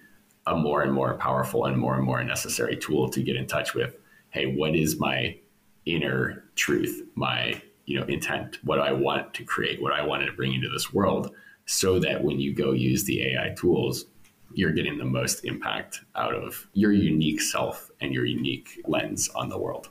[0.47, 3.73] a more and more powerful and more and more necessary tool to get in touch
[3.73, 3.95] with.
[4.31, 5.37] Hey, what is my
[5.85, 8.59] inner truth, my you know intent?
[8.63, 9.81] What I want to create?
[9.81, 11.33] What I want to bring into this world?
[11.65, 14.05] So that when you go use the AI tools,
[14.53, 19.49] you're getting the most impact out of your unique self and your unique lens on
[19.49, 19.89] the world.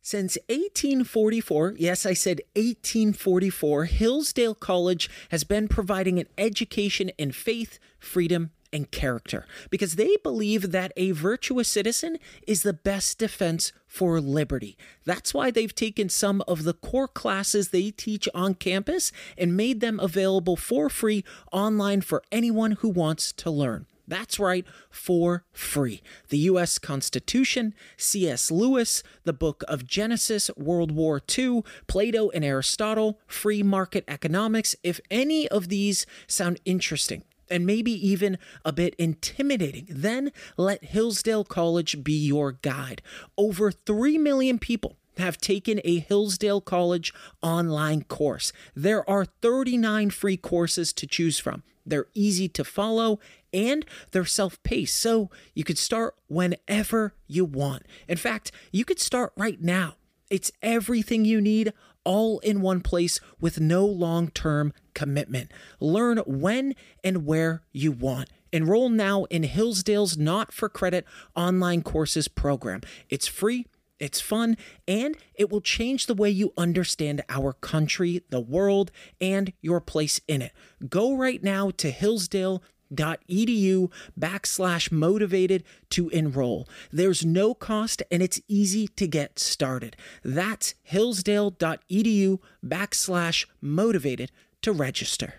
[0.00, 7.78] Since 1844, yes, I said 1844, Hillsdale College has been providing an education in faith,
[7.98, 14.20] freedom, and character because they believe that a virtuous citizen is the best defense for
[14.20, 14.76] liberty.
[15.04, 19.78] That's why they've taken some of the core classes they teach on campus and made
[19.78, 23.86] them available for free online for anyone who wants to learn.
[24.08, 26.02] That's right, for free.
[26.28, 26.78] The U.S.
[26.80, 28.50] Constitution, C.S.
[28.50, 34.74] Lewis, the book of Genesis, World War II, Plato and Aristotle, free market economics.
[34.82, 41.44] If any of these sound interesting, and maybe even a bit intimidating, then let Hillsdale
[41.44, 43.02] College be your guide.
[43.36, 48.52] Over 3 million people have taken a Hillsdale College online course.
[48.74, 51.62] There are 39 free courses to choose from.
[51.86, 53.20] They're easy to follow
[53.52, 57.84] and they're self paced, so you could start whenever you want.
[58.08, 59.94] In fact, you could start right now.
[60.28, 61.72] It's everything you need
[62.04, 65.50] all in one place with no long term commitment.
[65.80, 68.30] Learn when and where you want.
[68.52, 72.82] Enroll now in Hillsdale's not for credit online courses program.
[73.08, 73.66] It's free.
[73.98, 78.90] It's fun and it will change the way you understand our country, the world,
[79.20, 80.52] and your place in it.
[80.88, 86.68] Go right now to Hillsdale edu backslash motivated to enroll.
[86.92, 89.96] There's no cost and it's easy to get started.
[90.22, 94.30] That's hillsdale.edu backslash motivated
[94.62, 95.34] to register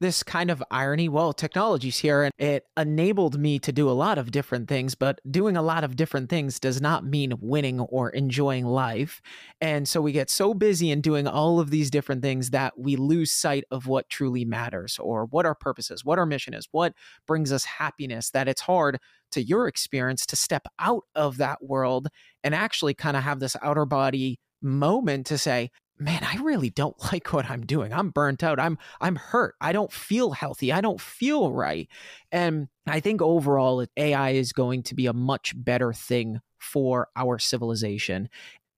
[0.00, 1.08] this kind of irony.
[1.08, 5.20] Well, technology's here and it enabled me to do a lot of different things, but
[5.30, 9.20] doing a lot of different things does not mean winning or enjoying life.
[9.60, 12.96] And so we get so busy in doing all of these different things that we
[12.96, 16.66] lose sight of what truly matters or what our purpose is, what our mission is,
[16.72, 16.94] what
[17.26, 18.98] brings us happiness, that it's hard
[19.32, 22.08] to your experience to step out of that world
[22.42, 26.96] and actually kind of have this outer body moment to say, man, I really don't
[27.12, 27.92] like what I'm doing.
[27.92, 28.58] I'm burnt out.
[28.58, 29.54] I'm I'm hurt.
[29.60, 30.72] I don't feel healthy.
[30.72, 31.88] I don't feel right.
[32.32, 37.38] And I think overall AI is going to be a much better thing for our
[37.38, 38.28] civilization.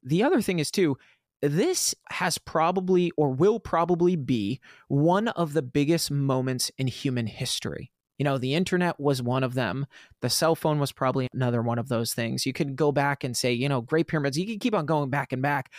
[0.03, 0.97] The other thing is too,
[1.41, 7.91] this has probably or will probably be one of the biggest moments in human history.
[8.19, 9.87] You know, the internet was one of them.
[10.21, 12.47] The cell phone was probably another one of those things.
[12.47, 15.11] You could go back and say, you know, Great Pyramids, you can keep on going
[15.11, 15.73] back and back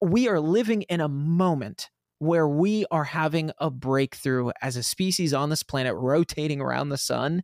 [0.00, 5.32] we are living in a moment where we are having a breakthrough as a species
[5.32, 7.42] on this planet rotating around the sun.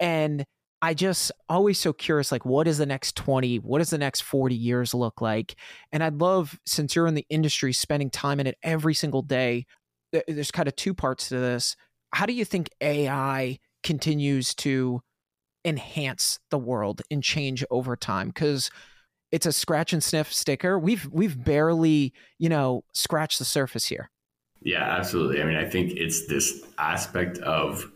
[0.00, 0.44] And
[0.84, 4.22] i just always so curious like what is the next 20 what does the next
[4.22, 5.54] 40 years look like?
[5.92, 9.66] And i'd love since you're in the industry spending time in it every single day
[10.14, 11.76] uh, there's kind of two parts to this.
[12.14, 15.00] How do you think ai continues to
[15.64, 18.28] enhance the world and change over time?
[18.28, 18.70] Because
[19.32, 20.78] it's a scratch and sniff sticker.
[20.78, 24.10] We've we've barely, you know, scratched the surface here.
[24.60, 25.42] Yeah, absolutely.
[25.42, 27.90] I mean, I think it's this aspect of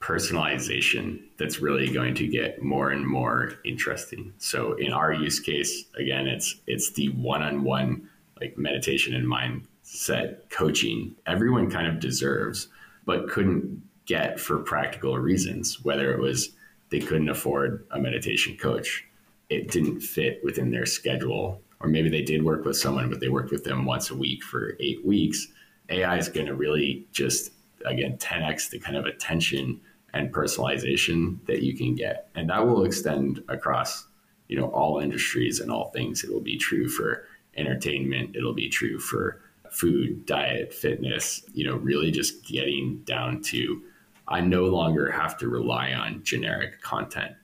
[0.00, 4.32] personalization that's really going to get more and more interesting.
[4.38, 8.08] So in our use case, again, it's it's the one-on-one
[8.40, 12.68] like meditation and mindset coaching everyone kind of deserves
[13.04, 16.50] but couldn't get for practical reasons, whether it was
[16.90, 19.04] they couldn't afford a meditation coach
[19.50, 21.60] it didn't fit within their schedule.
[21.80, 24.42] Or maybe they did work with someone, but they worked with them once a week
[24.42, 25.48] for eight weeks.
[25.88, 27.52] AI is going to really just,
[27.84, 29.80] again, 10x the kind of attention
[30.12, 32.28] and personalization that you can get.
[32.34, 34.06] And that will extend across,
[34.48, 36.22] you know, all industries and all things.
[36.22, 37.24] It will be true for
[37.56, 38.36] entertainment.
[38.36, 39.40] It'll be true for
[39.70, 43.82] food, diet, fitness, you know, really just getting down to
[44.30, 47.34] I no longer have to rely on generic content.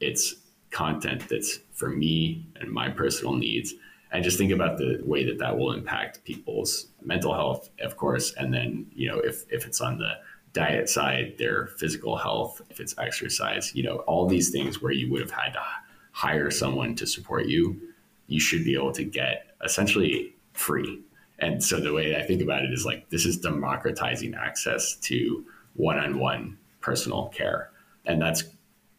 [0.00, 0.34] It's
[0.72, 3.74] content that's for me and my personal needs.
[4.10, 8.34] And just think about the way that that will impact people's mental health, of course.
[8.36, 10.12] And then, you know, if, if it's on the
[10.52, 15.10] diet side, their physical health, if it's exercise, you know, all these things where you
[15.10, 15.62] would have had to
[16.10, 17.80] hire someone to support you,
[18.26, 21.00] you should be able to get essentially free.
[21.38, 25.44] And so the way I think about it is like this is democratizing access to
[25.74, 27.70] one-on-one personal care,
[28.04, 28.44] and that's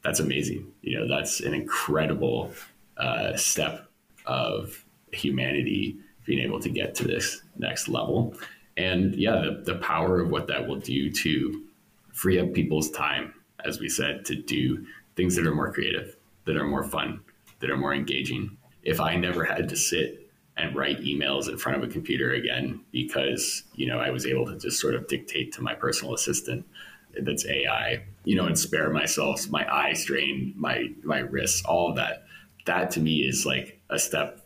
[0.04, 0.68] that's amazing.
[0.82, 2.52] You know, that's an incredible
[2.98, 3.88] uh, step
[4.26, 8.36] of humanity being able to get to this next level.
[8.78, 11.64] And yeah, the, the power of what that will do to
[12.12, 13.34] free up people's time,
[13.66, 14.86] as we said, to do
[15.16, 17.22] things that are more creative, that are more fun,
[17.60, 18.58] that are more engaging.
[18.84, 22.82] If I never had to sit and write emails in front of a computer again
[22.92, 26.66] because, you know, I was able to just sort of dictate to my personal assistant
[27.22, 31.96] that's AI, you know, and spare myself my eye strain, my my wrists, all of
[31.96, 32.24] that.
[32.66, 34.44] That to me is like a step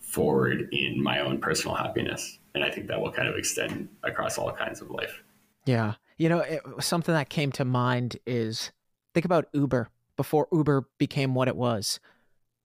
[0.00, 2.38] forward in my own personal happiness.
[2.54, 5.22] And I think that will kind of extend across all kinds of life.
[5.66, 5.94] Yeah.
[6.18, 8.72] You know, it, something that came to mind is
[9.14, 12.00] think about Uber before Uber became what it was.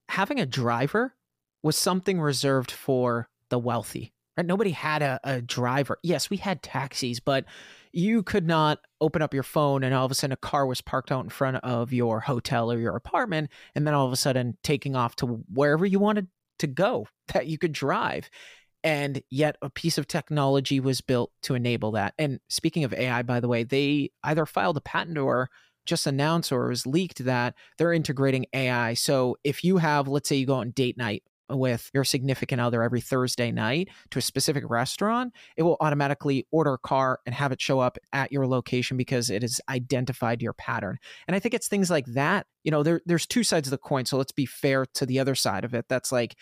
[0.08, 1.14] Having a driver
[1.62, 4.12] was something reserved for the wealthy.
[4.36, 4.46] Right?
[4.46, 5.98] Nobody had a, a driver.
[6.02, 7.44] Yes, we had taxis, but
[7.96, 10.82] you could not open up your phone and all of a sudden a car was
[10.82, 14.16] parked out in front of your hotel or your apartment and then all of a
[14.16, 16.28] sudden taking off to wherever you wanted
[16.58, 18.28] to go that you could drive.
[18.84, 22.12] And yet a piece of technology was built to enable that.
[22.18, 25.48] And speaking of AI, by the way, they either filed a patent or
[25.86, 28.92] just announced or was leaked that they're integrating AI.
[28.92, 32.82] So if you have, let's say you go on date night with your significant other
[32.82, 37.52] every Thursday night to a specific restaurant, it will automatically order a car and have
[37.52, 40.98] it show up at your location because it has identified your pattern.
[41.26, 42.46] And I think it's things like that.
[42.64, 44.06] You know, there, there's two sides of the coin.
[44.06, 45.86] So let's be fair to the other side of it.
[45.88, 46.36] That's like,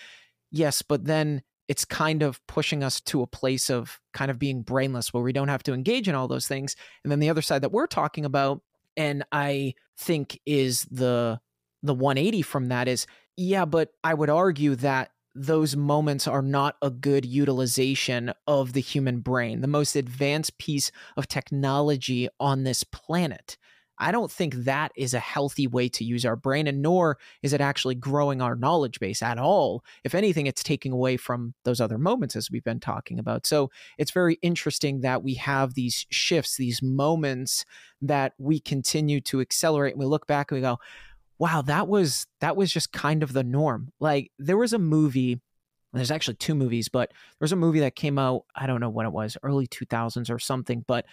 [0.50, 4.62] yes, but then it's kind of pushing us to a place of kind of being
[4.62, 6.76] brainless where we don't have to engage in all those things.
[7.02, 8.60] And then the other side that we're talking about,
[8.96, 11.40] and I think is the
[11.82, 16.76] the 180 from that is yeah, but I would argue that those moments are not
[16.80, 22.84] a good utilization of the human brain, the most advanced piece of technology on this
[22.84, 23.56] planet.
[23.98, 27.52] I don't think that is a healthy way to use our brain, and nor is
[27.52, 29.84] it actually growing our knowledge base at all.
[30.02, 33.46] If anything, it's taking away from those other moments as we've been talking about.
[33.46, 37.64] So it's very interesting that we have these shifts, these moments
[38.02, 39.94] that we continue to accelerate.
[39.94, 40.78] And we look back and we go,
[41.38, 43.90] wow, that was that was just kind of the norm.
[44.00, 45.40] Like there was a movie,
[45.92, 48.90] there's actually two movies, but there was a movie that came out, I don't know
[48.90, 51.06] when it was, early 2000s or something, but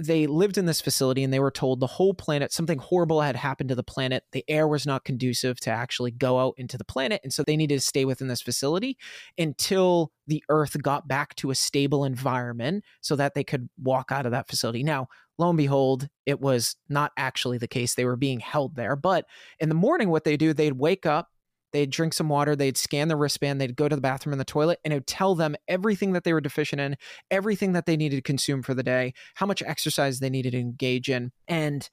[0.00, 3.36] they lived in this facility and they were told the whole planet something horrible had
[3.36, 4.24] happened to the planet.
[4.32, 7.56] The air was not conducive to actually go out into the planet and so they
[7.56, 8.96] needed to stay within this facility
[9.38, 14.26] until the earth got back to a stable environment so that they could walk out
[14.26, 14.82] of that facility.
[14.82, 17.94] Now lo and behold it was not actually the case.
[17.94, 19.26] They were being held there but
[19.58, 21.28] in the morning what they do they'd wake up
[21.72, 24.44] They'd drink some water, they'd scan the wristband, they'd go to the bathroom and the
[24.44, 26.96] toilet, and it would tell them everything that they were deficient in,
[27.30, 30.58] everything that they needed to consume for the day, how much exercise they needed to
[30.58, 31.32] engage in.
[31.46, 31.88] And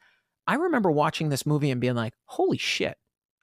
[0.48, 2.98] I remember watching this movie and being like, holy shit,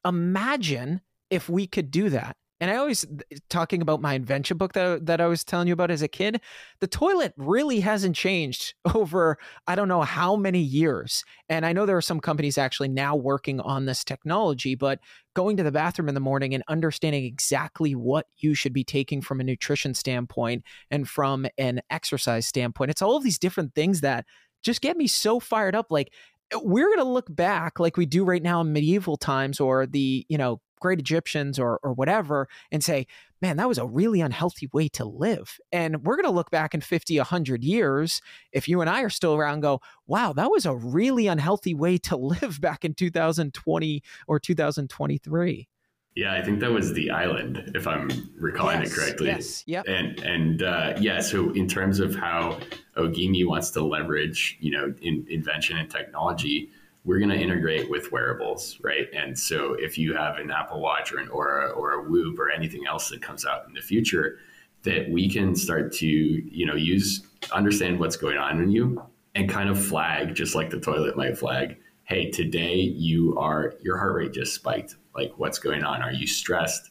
[0.05, 2.37] imagine if we could do that.
[2.61, 5.74] And I always eh, talking about my invention book that that I was telling you
[5.74, 6.40] about as a kid.
[6.80, 11.24] The toilet really hasn't changed over I don't know how many years.
[11.48, 15.00] And I know there are some companies actually now working on this technology, but
[15.34, 19.20] going to the bathroom in the morning and understanding exactly what you should be taking
[19.20, 22.90] from a nutrition standpoint and from an exercise standpoint.
[22.90, 24.24] It's all of these different things that
[24.62, 26.12] just get me so fired up like
[26.52, 29.86] eh, we're going to look back like we do right now in medieval times or
[29.86, 33.07] the you know great Egyptians or or whatever and say,
[33.41, 35.59] man, that was a really unhealthy way to live.
[35.72, 38.20] And we're going to look back in 50, 100 years,
[38.53, 41.97] if you and I are still around, go, wow, that was a really unhealthy way
[41.99, 45.68] to live back in 2020 or 2023.
[46.16, 48.09] Yeah, I think that was the island, if I'm
[48.39, 49.26] recalling yes, it correctly.
[49.26, 49.64] Yes.
[49.66, 49.85] Yep.
[49.89, 52.61] And and uh, yeah, so in terms of how
[52.97, 56.70] Ogimi wants to leverage, you know, in, invention and technology,
[57.05, 59.09] we're going to integrate with wearables, right?
[59.14, 62.50] And so if you have an Apple Watch or an Oura or a Whoop or
[62.50, 64.38] anything else that comes out in the future,
[64.84, 69.02] that we can start to, you know, use understand what's going on in you
[69.34, 73.98] and kind of flag, just like the toilet might flag, hey, today you are your
[73.98, 74.96] heart rate just spiked.
[75.14, 76.02] Like what's going on?
[76.02, 76.90] Are you stressed?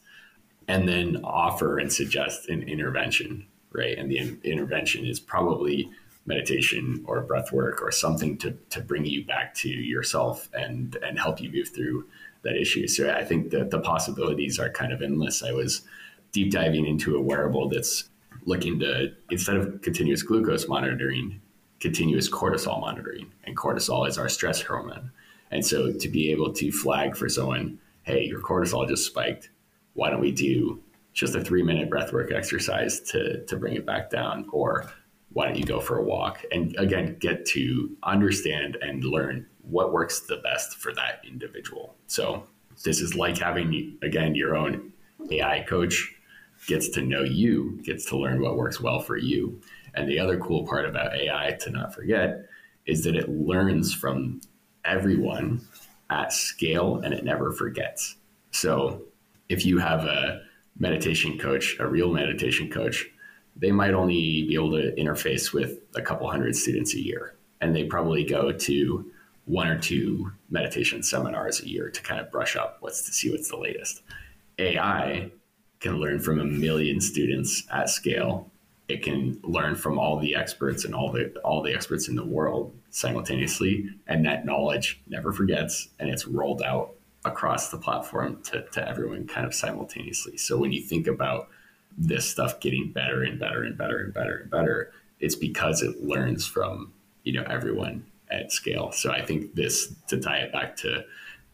[0.68, 3.96] And then offer and suggest an intervention, right?
[3.98, 5.90] And the in- intervention is probably
[6.26, 11.18] meditation or breath work or something to, to bring you back to yourself and and
[11.18, 12.06] help you move through
[12.42, 12.86] that issue.
[12.86, 15.42] So I think that the possibilities are kind of endless.
[15.42, 15.82] I was
[16.32, 18.08] deep diving into a wearable that's
[18.44, 21.40] looking to instead of continuous glucose monitoring,
[21.80, 23.32] continuous cortisol monitoring.
[23.44, 25.10] And cortisol is our stress hormone.
[25.50, 29.50] And so to be able to flag for someone, hey, your cortisol just spiked.
[29.94, 34.10] Why don't we do just a three minute breathwork exercise to, to bring it back
[34.10, 34.48] down?
[34.52, 34.90] Or
[35.34, 36.42] why don't you go for a walk?
[36.50, 41.96] And again, get to understand and learn what works the best for that individual.
[42.06, 42.44] So
[42.84, 44.92] this is like having, again, your own
[45.30, 46.14] AI coach
[46.66, 49.60] gets to know you, gets to learn what works well for you.
[49.94, 52.46] And the other cool part about AI to not forget
[52.86, 54.40] is that it learns from
[54.84, 55.60] everyone
[56.10, 58.16] at scale and it never forgets.
[58.52, 59.02] So
[59.48, 60.42] if you have a
[60.78, 63.08] meditation coach, a real meditation coach,
[63.56, 67.34] they might only be able to interface with a couple hundred students a year.
[67.60, 69.10] And they probably go to
[69.46, 73.30] one or two meditation seminars a year to kind of brush up what's to see
[73.30, 74.02] what's the latest.
[74.58, 75.30] AI
[75.80, 78.50] can learn from a million students at scale.
[78.88, 82.24] It can learn from all the experts and all the all the experts in the
[82.24, 86.94] world simultaneously, and that knowledge never forgets, and it's rolled out
[87.24, 90.36] across the platform to, to everyone kind of simultaneously.
[90.36, 91.48] So when you think about
[91.96, 96.02] this stuff getting better and better and better and better and better, it's because it
[96.02, 96.92] learns from
[97.24, 98.92] you know everyone at scale.
[98.92, 101.04] So I think this to tie it back to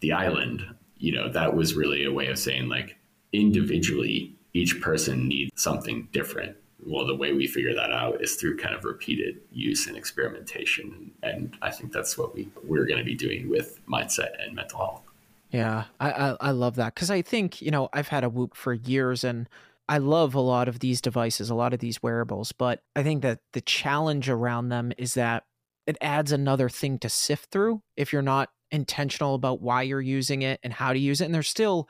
[0.00, 0.62] the island,
[0.98, 2.96] you know, that was really a way of saying like
[3.32, 6.56] individually each person needs something different.
[6.84, 11.12] Well, the way we figure that out is through kind of repeated use and experimentation.
[11.22, 14.78] And I think that's what we, we're going to be doing with mindset and mental
[14.78, 15.02] health.
[15.50, 18.54] Yeah, I, I, I love that because I think, you know, I've had a Whoop
[18.54, 19.48] for years and
[19.90, 23.22] I love a lot of these devices, a lot of these wearables, but I think
[23.22, 25.42] that the challenge around them is that
[25.84, 30.42] it adds another thing to sift through if you're not intentional about why you're using
[30.42, 31.24] it and how to use it.
[31.24, 31.88] And there's still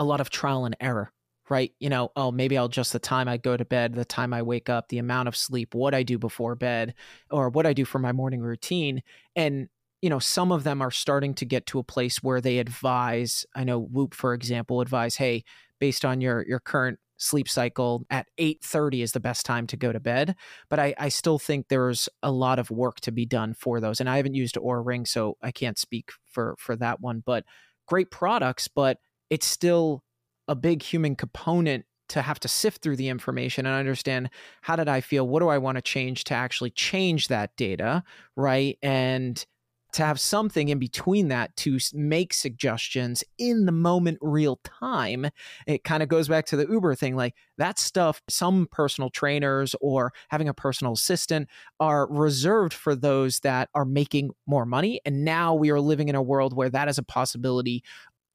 [0.00, 1.12] a lot of trial and error,
[1.48, 1.72] right?
[1.78, 4.42] You know, oh, maybe I'll adjust the time I go to bed, the time I
[4.42, 6.94] wake up, the amount of sleep, what I do before bed,
[7.30, 9.00] or what I do for my morning routine.
[9.36, 9.68] And
[10.02, 13.46] you know, some of them are starting to get to a place where they advise.
[13.54, 15.44] I know Whoop, for example, advise, hey,
[15.78, 19.92] based on your your current sleep cycle at 8.30 is the best time to go
[19.92, 20.34] to bed
[20.68, 24.00] but I, I still think there's a lot of work to be done for those
[24.00, 27.44] and i haven't used Oura ring so i can't speak for for that one but
[27.86, 28.98] great products but
[29.30, 30.02] it's still
[30.46, 34.30] a big human component to have to sift through the information and understand
[34.62, 35.28] how did I feel?
[35.28, 38.02] What do I want to change to actually change that data?
[38.34, 38.78] Right.
[38.82, 39.44] And
[39.92, 45.26] to have something in between that to make suggestions in the moment real time
[45.66, 49.74] it kind of goes back to the uber thing like that stuff some personal trainers
[49.80, 51.48] or having a personal assistant
[51.80, 56.14] are reserved for those that are making more money and now we are living in
[56.14, 57.82] a world where that is a possibility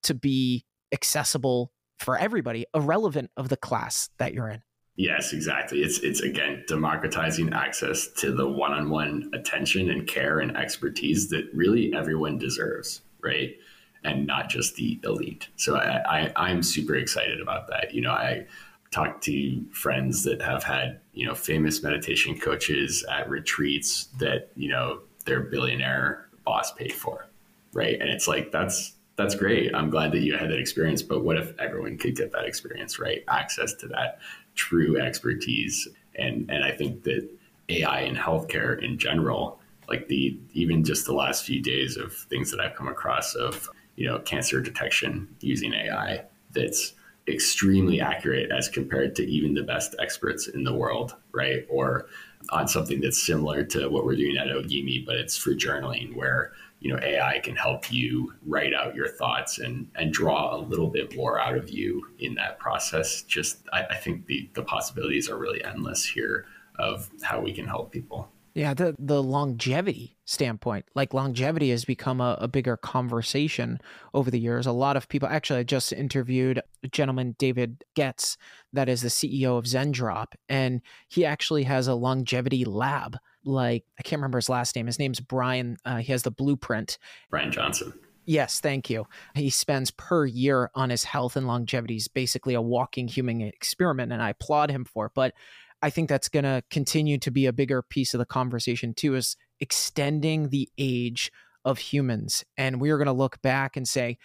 [0.03, 4.61] to be accessible for everybody, irrelevant of the class that you're in.
[4.95, 5.81] Yes, exactly.
[5.81, 11.93] It's it's again democratizing access to the one-on-one attention and care and expertise that really
[11.93, 13.55] everyone deserves, right?
[14.03, 15.47] And not just the elite.
[15.55, 17.93] So I, I I'm super excited about that.
[17.93, 18.45] You know, I
[18.91, 24.69] talked to friends that have had you know famous meditation coaches at retreats that you
[24.69, 27.27] know their billionaire boss paid for,
[27.73, 27.99] right?
[27.99, 29.73] And it's like that's that's great.
[29.73, 31.01] I'm glad that you had that experience.
[31.01, 33.23] But what if everyone could get that experience, right?
[33.27, 34.19] Access to that
[34.55, 35.87] true expertise.
[36.15, 37.27] And and I think that
[37.69, 42.51] AI in healthcare in general, like the even just the last few days of things
[42.51, 46.93] that I've come across of, you know, cancer detection using AI that's
[47.27, 51.65] extremely accurate as compared to even the best experts in the world, right?
[51.69, 52.07] Or
[52.49, 56.51] on something that's similar to what we're doing at Ogimi, but it's for journaling where
[56.83, 60.89] you know AI can help you write out your thoughts and and draw a little
[60.89, 63.23] bit more out of you in that process.
[63.23, 66.45] Just I, I think the the possibilities are really endless here
[66.77, 68.29] of how we can help people.
[68.53, 73.79] Yeah, the the longevity standpoint, like longevity has become a, a, bigger conversation
[74.13, 74.67] over the years.
[74.67, 78.37] A lot of people actually I just interviewed a gentleman, David Getz,
[78.73, 84.03] that is the CEO of Zendrop, and he actually has a longevity lab like I
[84.03, 84.87] can't remember his last name.
[84.87, 85.77] His name's Brian.
[85.85, 86.97] Uh, he has the blueprint.
[87.29, 87.93] Brian Johnson.
[88.25, 89.05] Yes, thank you.
[89.35, 91.95] He spends per year on his health and longevity.
[91.95, 95.11] He's basically a walking human experiment, and I applaud him for it.
[95.13, 95.33] But
[95.81, 99.15] I think that's going to continue to be a bigger piece of the conversation too,
[99.15, 101.31] is extending the age
[101.65, 102.45] of humans.
[102.57, 104.17] And we are going to look back and say,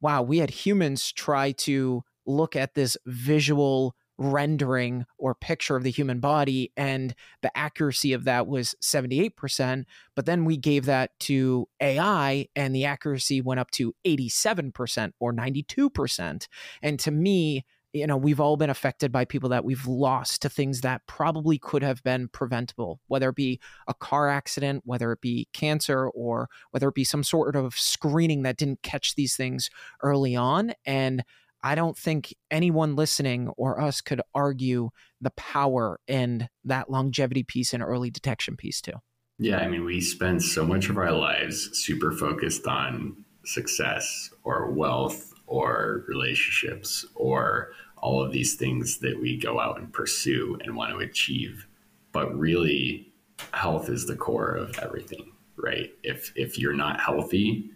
[0.00, 5.90] wow, we had humans try to look at this visual rendering or picture of the
[5.90, 11.68] human body and the accuracy of that was 78% but then we gave that to
[11.80, 16.48] AI and the accuracy went up to 87% or 92%
[16.82, 20.48] and to me you know we've all been affected by people that we've lost to
[20.48, 25.20] things that probably could have been preventable whether it be a car accident whether it
[25.20, 29.70] be cancer or whether it be some sort of screening that didn't catch these things
[30.02, 30.72] early on.
[30.86, 31.24] And
[31.62, 34.90] I don't think anyone listening or us could argue
[35.20, 38.94] the power and that longevity piece and early detection piece too.
[39.38, 44.70] Yeah, I mean, we spend so much of our lives super focused on success or
[44.70, 50.76] wealth or relationships or all of these things that we go out and pursue and
[50.76, 51.66] want to achieve.
[52.12, 53.12] But really,
[53.52, 55.90] health is the core of everything, right?
[56.02, 57.70] If if you're not healthy,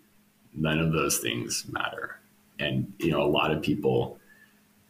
[0.52, 2.20] none of those things matter.
[2.58, 4.18] And you know, a lot of people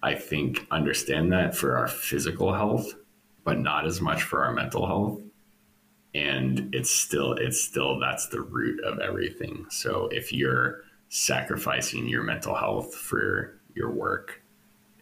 [0.03, 2.95] I think understand that for our physical health,
[3.45, 5.21] but not as much for our mental health.
[6.15, 9.67] And it's still it's still that's the root of everything.
[9.71, 14.43] So if you're sacrificing your mental health for your work,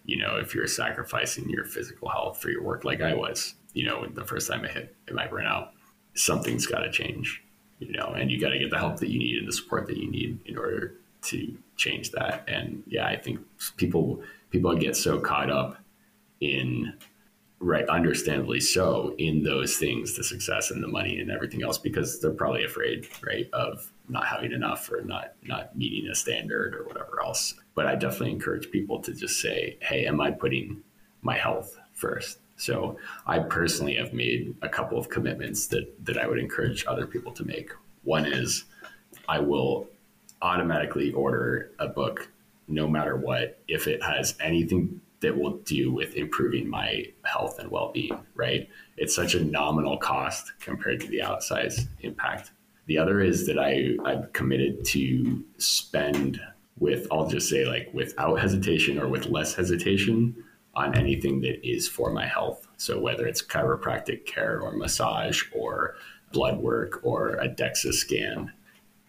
[0.05, 3.85] you know, if you're sacrificing your physical health for your work, like I was, you
[3.85, 5.69] know, the first time I hit my burnout,
[6.15, 7.43] something's got to change,
[7.79, 9.87] you know, and you got to get the help that you need and the support
[9.87, 10.95] that you need in order
[11.25, 12.45] to change that.
[12.49, 13.41] And yeah, I think
[13.77, 15.77] people people get so caught up
[16.41, 16.93] in
[17.61, 22.21] right understandably so in those things the success and the money and everything else because
[22.21, 26.85] they're probably afraid right of not having enough or not not meeting a standard or
[26.85, 27.55] whatever else.
[27.75, 30.83] But i definitely encourage people to just say hey am i putting
[31.23, 32.39] my health first?
[32.57, 37.07] So i personally have made a couple of commitments that that i would encourage other
[37.07, 37.71] people to make.
[38.03, 38.65] One is
[39.29, 39.89] i will
[40.45, 42.29] automatically order a book
[42.69, 47.71] no matter what if it has anything that will do with improving my health and
[47.71, 52.53] well-being right it's such a nominal cost compared to the outsized impact
[52.87, 56.41] the other is that I, I'm committed to spend
[56.79, 60.37] with, I'll just say, like without hesitation or with less hesitation
[60.75, 62.67] on anything that is for my health.
[62.77, 65.95] So whether it's chiropractic care or massage or
[66.33, 68.53] blood work or a DEXA scan,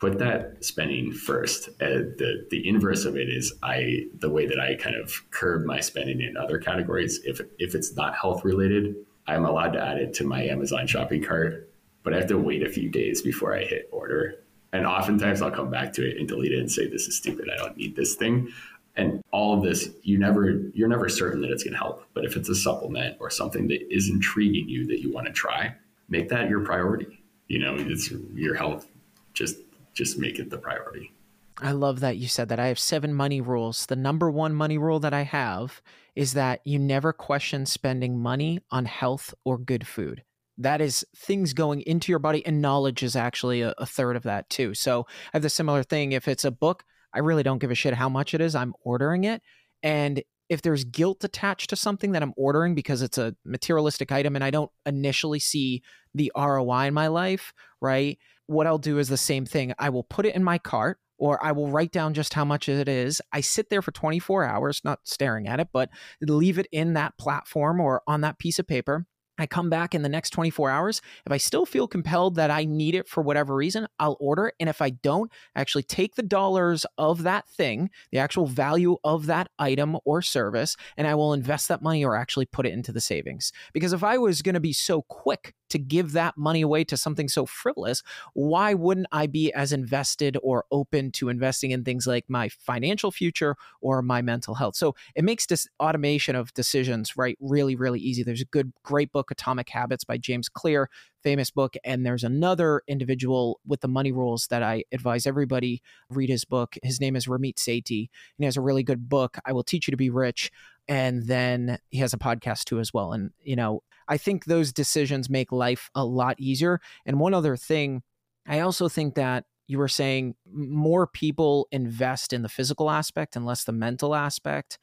[0.09, 1.69] put that spending first.
[1.81, 5.65] Uh, the the inverse of it is I the way that I kind of curb
[5.65, 7.19] my spending in other categories.
[7.23, 8.95] If if it's not health related,
[9.27, 11.69] I'm allowed to add it to my Amazon shopping cart
[12.05, 14.35] but I have to wait a few days before I hit order.
[14.71, 17.49] And oftentimes I'll come back to it and delete it and say, this is stupid.
[17.51, 18.49] I don't need this thing.
[18.95, 22.05] And all of this, you never, you're never certain that it's going to help.
[22.13, 25.33] But if it's a supplement or something that is intriguing you that you want to
[25.33, 25.73] try,
[26.07, 27.23] make that your priority.
[27.47, 28.87] You know, it's your health.
[29.33, 29.57] Just,
[29.95, 31.11] just make it the priority.
[31.57, 32.59] I love that you said that.
[32.59, 33.85] I have seven money rules.
[33.85, 35.81] The number one money rule that I have
[36.15, 40.23] is that you never question spending money on health or good food
[40.57, 44.23] that is things going into your body and knowledge is actually a, a, third of
[44.23, 46.83] that too so i have the similar thing if it's a book
[47.13, 49.41] i really don't give a shit how much it is i'm ordering it
[49.83, 54.35] and if there's guilt attached to something that i'm ordering because it's a materialistic item
[54.35, 55.81] and i don't initially see
[56.13, 58.17] the roi in my life right
[58.47, 61.43] what i'll do is the same thing i will put it in my cart or
[61.43, 63.21] I will write down just how much it is.
[63.31, 65.89] I sit there for 24 hours, not staring at it, but
[66.21, 69.05] leave it in that platform or on that piece of paper.
[69.37, 71.01] I come back in the next 24 hours.
[71.25, 74.55] If I still feel compelled that I need it for whatever reason, I'll order it.
[74.59, 78.97] And if I don't, I actually take the dollars of that thing, the actual value
[79.03, 82.73] of that item or service, and I will invest that money or actually put it
[82.73, 83.51] into the savings.
[83.73, 86.97] Because if I was going to be so quick to give that money away to
[86.97, 92.07] something so frivolous, why wouldn't I be as invested or open to investing in things
[92.07, 94.75] like my financial future or my mental health?
[94.75, 98.23] So it makes this automation of decisions, right, really, really easy.
[98.23, 100.89] There's a good, great book, Atomic Habits by James Clear,
[101.23, 101.75] famous book.
[101.83, 106.75] And there's another individual with the money rules that I advise everybody read his book.
[106.83, 109.37] His name is Ramit Sethi, and he has a really good book.
[109.45, 110.51] I will teach you to be rich.
[110.87, 113.13] And then he has a podcast too as well.
[113.13, 116.79] And, you know, I think those decisions make life a lot easier.
[117.05, 118.03] And one other thing,
[118.47, 123.45] I also think that you were saying more people invest in the physical aspect and
[123.47, 124.77] less the mental aspect.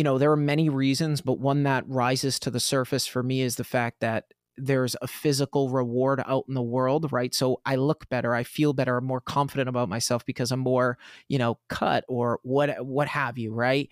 [0.00, 3.42] You know, there are many reasons, but one that rises to the surface for me
[3.42, 4.24] is the fact that
[4.56, 7.34] there's a physical reward out in the world, right?
[7.34, 10.96] So I look better, I feel better, I'm more confident about myself because I'm more,
[11.28, 13.90] you know, cut or what what have you, right?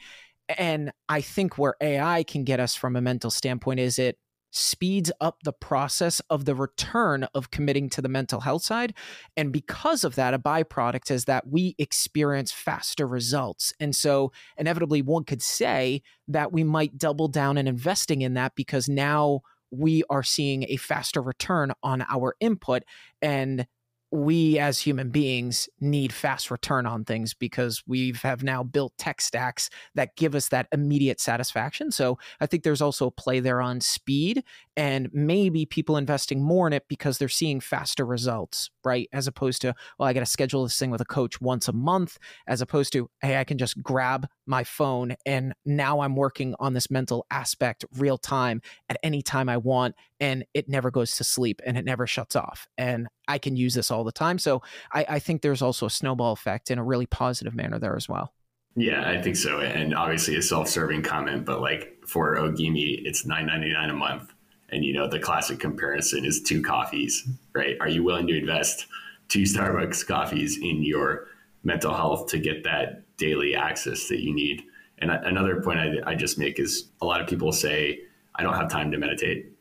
[0.56, 4.16] And I think where AI can get us from a mental standpoint is it
[4.51, 8.94] speeds up the process of the return of committing to the mental health side.
[9.36, 13.72] And because of that, a byproduct is that we experience faster results.
[13.78, 18.55] And so, inevitably, one could say that we might double down in investing in that
[18.55, 19.40] because now
[19.70, 22.84] we are seeing a faster return on our input.
[23.20, 23.66] And
[24.11, 29.20] we as human beings need fast return on things because we have now built tech
[29.20, 31.90] stacks that give us that immediate satisfaction.
[31.90, 34.42] So I think there's also a play there on speed
[34.79, 39.09] and maybe people investing more in it because they're seeing faster results, right?
[39.12, 41.72] As opposed to, well, I got to schedule this thing with a coach once a
[41.72, 42.16] month,
[42.47, 46.74] as opposed to, hey, I can just grab my phone and now I'm working on
[46.74, 51.24] this mental aspect real time at any time I want and it never goes to
[51.24, 52.68] sleep and it never shuts off.
[52.79, 54.39] And I can use this all the time.
[54.39, 54.62] So
[54.93, 58.09] I, I think there's also a snowball effect in a really positive manner there as
[58.09, 58.33] well.
[58.76, 59.59] Yeah, I think so.
[59.59, 64.33] And obviously a self-serving comment, but like for Ogimi, it's nine ninety nine a month.
[64.70, 67.76] And you know, the classic comparison is two coffees, right?
[67.80, 68.86] Are you willing to invest
[69.28, 71.28] two Starbucks coffees in your
[71.64, 74.62] mental health to get that daily access that you need?
[74.98, 78.00] And another point I, I just make is a lot of people say,
[78.34, 79.52] I don't have time to meditate.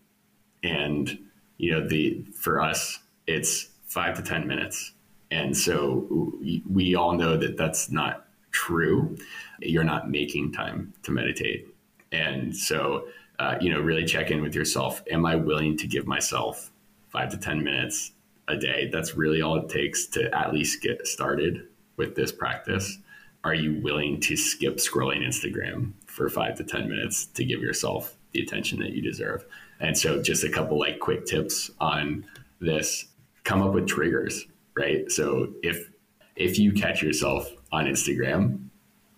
[0.64, 1.20] And,
[1.58, 4.94] you know, the, for us, it's five to 10 minutes.
[5.32, 6.34] And so
[6.70, 9.18] we all know that that's not true.
[9.60, 11.68] You're not making time to meditate.
[12.12, 13.08] And so,
[13.40, 15.04] uh, you know, really check in with yourself.
[15.12, 16.72] Am I willing to give myself
[17.10, 18.12] five to 10 minutes
[18.48, 18.90] a day?
[18.92, 21.68] That's really all it takes to at least get started
[21.98, 22.98] with this practice.
[23.44, 28.18] Are you willing to skip scrolling Instagram for five to 10 minutes to give yourself
[28.32, 29.46] the attention that you deserve?
[29.80, 32.26] And so, just a couple like quick tips on
[32.60, 33.06] this
[33.44, 35.10] come up with triggers, right?
[35.12, 35.90] So if
[36.36, 38.68] if you catch yourself on Instagram,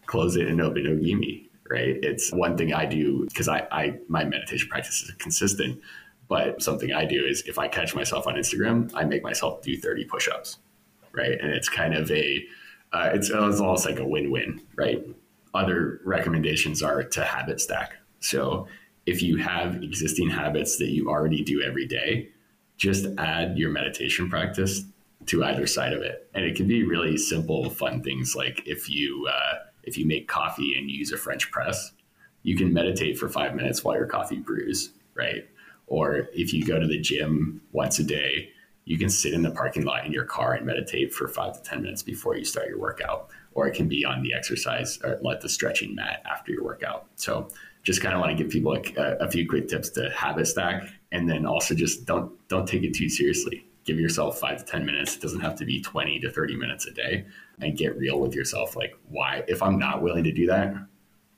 [0.06, 1.98] close it and open Ogimi, right?
[2.02, 5.80] It's one thing I do because I, I my meditation practice is consistent,
[6.28, 9.78] but something I do is if I catch myself on Instagram, I make myself do
[9.78, 10.58] 30 push-ups,
[11.12, 11.40] right?
[11.40, 12.46] And it's kind of a
[12.92, 15.06] uh, it's, it's almost like a win-win, right?
[15.54, 17.94] Other recommendations are to habit stack.
[18.20, 18.68] So
[19.06, 22.30] if you have existing habits that you already do every day,
[22.78, 24.84] just add your meditation practice
[25.28, 26.30] to either side of it.
[26.34, 29.56] And it can be really simple, fun things like if you uh,
[29.90, 31.92] if you make coffee and use a French press,
[32.44, 35.50] you can meditate for five minutes while your coffee brews, right?
[35.88, 38.52] Or if you go to the gym once a day,
[38.86, 41.62] you can sit in the parking lot in your car and meditate for five to
[41.62, 43.30] 10 minutes before you start your workout.
[43.54, 47.08] Or it can be on the exercise or let the stretching mat after your workout.
[47.16, 47.50] So
[47.84, 50.84] just kind of want to give people a, a few quick tips to habit stack
[51.12, 54.86] and then also just don't don't take it too seriously give yourself five to 10
[54.86, 55.16] minutes.
[55.16, 57.26] It doesn't have to be 20 to 30 minutes a day
[57.60, 58.76] and get real with yourself.
[58.76, 60.76] Like, why, if I'm not willing to do that,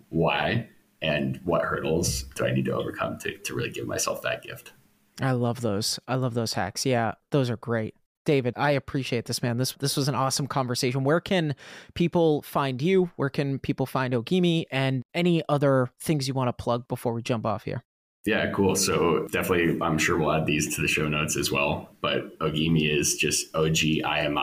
[0.09, 0.67] why
[1.01, 4.73] and what hurdles do I need to overcome to, to really give myself that gift?
[5.21, 5.97] I love those.
[6.09, 6.85] I love those hacks.
[6.85, 7.95] Yeah, those are great.
[8.25, 9.57] David, I appreciate this, man.
[9.57, 11.03] This this was an awesome conversation.
[11.03, 11.55] Where can
[11.95, 13.09] people find you?
[13.15, 17.23] Where can people find Ogimi and any other things you want to plug before we
[17.23, 17.83] jump off here?
[18.25, 18.75] Yeah, cool.
[18.75, 21.89] So definitely, I'm sure we'll add these to the show notes as well.
[22.01, 24.37] But Ogimi is just ogimi.ai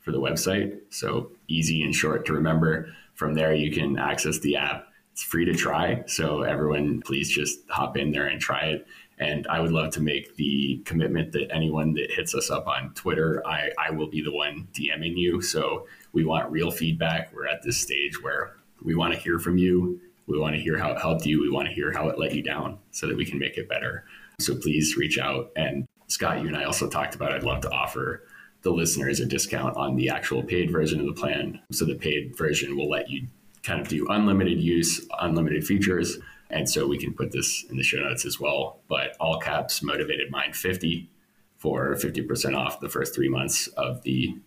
[0.00, 0.78] for the website.
[0.90, 2.88] So easy and short to remember.
[3.14, 4.88] From there, you can access the app.
[5.12, 6.02] It's free to try.
[6.06, 8.86] So everyone, please just hop in there and try it.
[9.18, 12.92] And I would love to make the commitment that anyone that hits us up on
[12.94, 15.40] Twitter, I, I will be the one DMing you.
[15.40, 17.32] So we want real feedback.
[17.32, 20.78] We're at this stage where we want to hear from you we want to hear
[20.78, 21.40] how it helped you.
[21.40, 23.68] We want to hear how it let you down so that we can make it
[23.68, 24.04] better.
[24.40, 25.50] So please reach out.
[25.56, 28.26] And Scott, you and I also talked about I'd love to offer
[28.62, 31.60] the listeners a discount on the actual paid version of the plan.
[31.70, 33.26] So the paid version will let you
[33.62, 36.18] kind of do unlimited use, unlimited features.
[36.50, 38.80] And so we can put this in the show notes as well.
[38.88, 41.10] But all caps motivated mind 50
[41.58, 44.38] for 50% off the first three months of the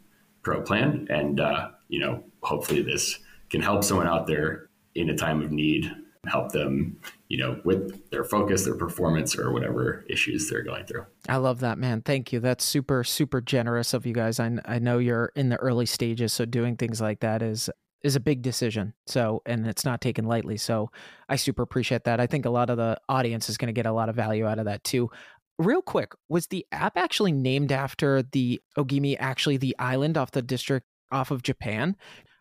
[0.44, 1.08] pro plan.
[1.10, 3.20] And, uh, you know, hopefully this
[3.50, 4.67] can help someone out there
[4.98, 5.92] in a time of need,
[6.26, 11.06] help them, you know, with their focus, their performance, or whatever issues they're going through.
[11.30, 12.02] I love that, man.
[12.02, 12.40] Thank you.
[12.40, 14.40] That's super, super generous of you guys.
[14.40, 17.70] I, I know you're in the early stages, so doing things like that is
[18.04, 18.94] is a big decision.
[19.08, 20.58] So, and it's not taken lightly.
[20.58, 20.92] So,
[21.28, 22.20] I super appreciate that.
[22.20, 24.46] I think a lot of the audience is going to get a lot of value
[24.46, 25.10] out of that too.
[25.58, 30.44] Real quick, was the app actually named after the Ogimi, actually the island off the
[30.44, 31.96] district off of Japan?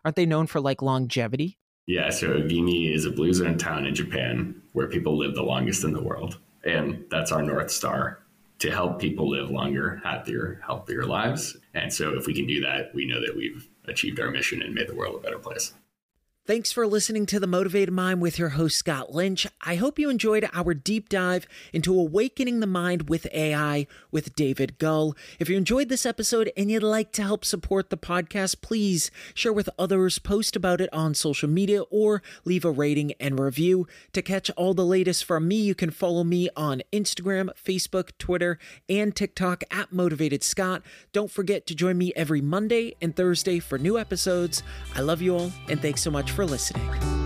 [0.05, 1.59] Aren't they known for like longevity?
[1.87, 5.85] Yeah, so Ogimi is a blue zone town in Japan where people live the longest
[5.85, 6.39] in the world.
[6.65, 8.19] And that's our North Star
[8.59, 11.57] to help people live longer, happier, healthier lives.
[11.75, 14.75] And so if we can do that, we know that we've achieved our mission and
[14.75, 15.75] made the world a better place.
[16.47, 19.49] Thanks for listening to The Motivated Mind with your host, Scott Lynch.
[19.63, 24.79] I hope you enjoyed our deep dive into awakening the mind with AI with David
[24.79, 25.17] Gull.
[25.41, 29.53] If you enjoyed this episode and you'd like to help support the podcast, please share
[29.53, 33.89] with others, post about it on social media, or leave a rating and review.
[34.13, 38.61] To catch all the latest from me, you can follow me on Instagram, Facebook, Twitter,
[38.89, 40.83] and TikTok at Motivated Scott.
[41.13, 44.63] Don't forget to join me every Monday and Thursday for new episodes.
[44.95, 47.26] I love you all, and thanks so much for listening.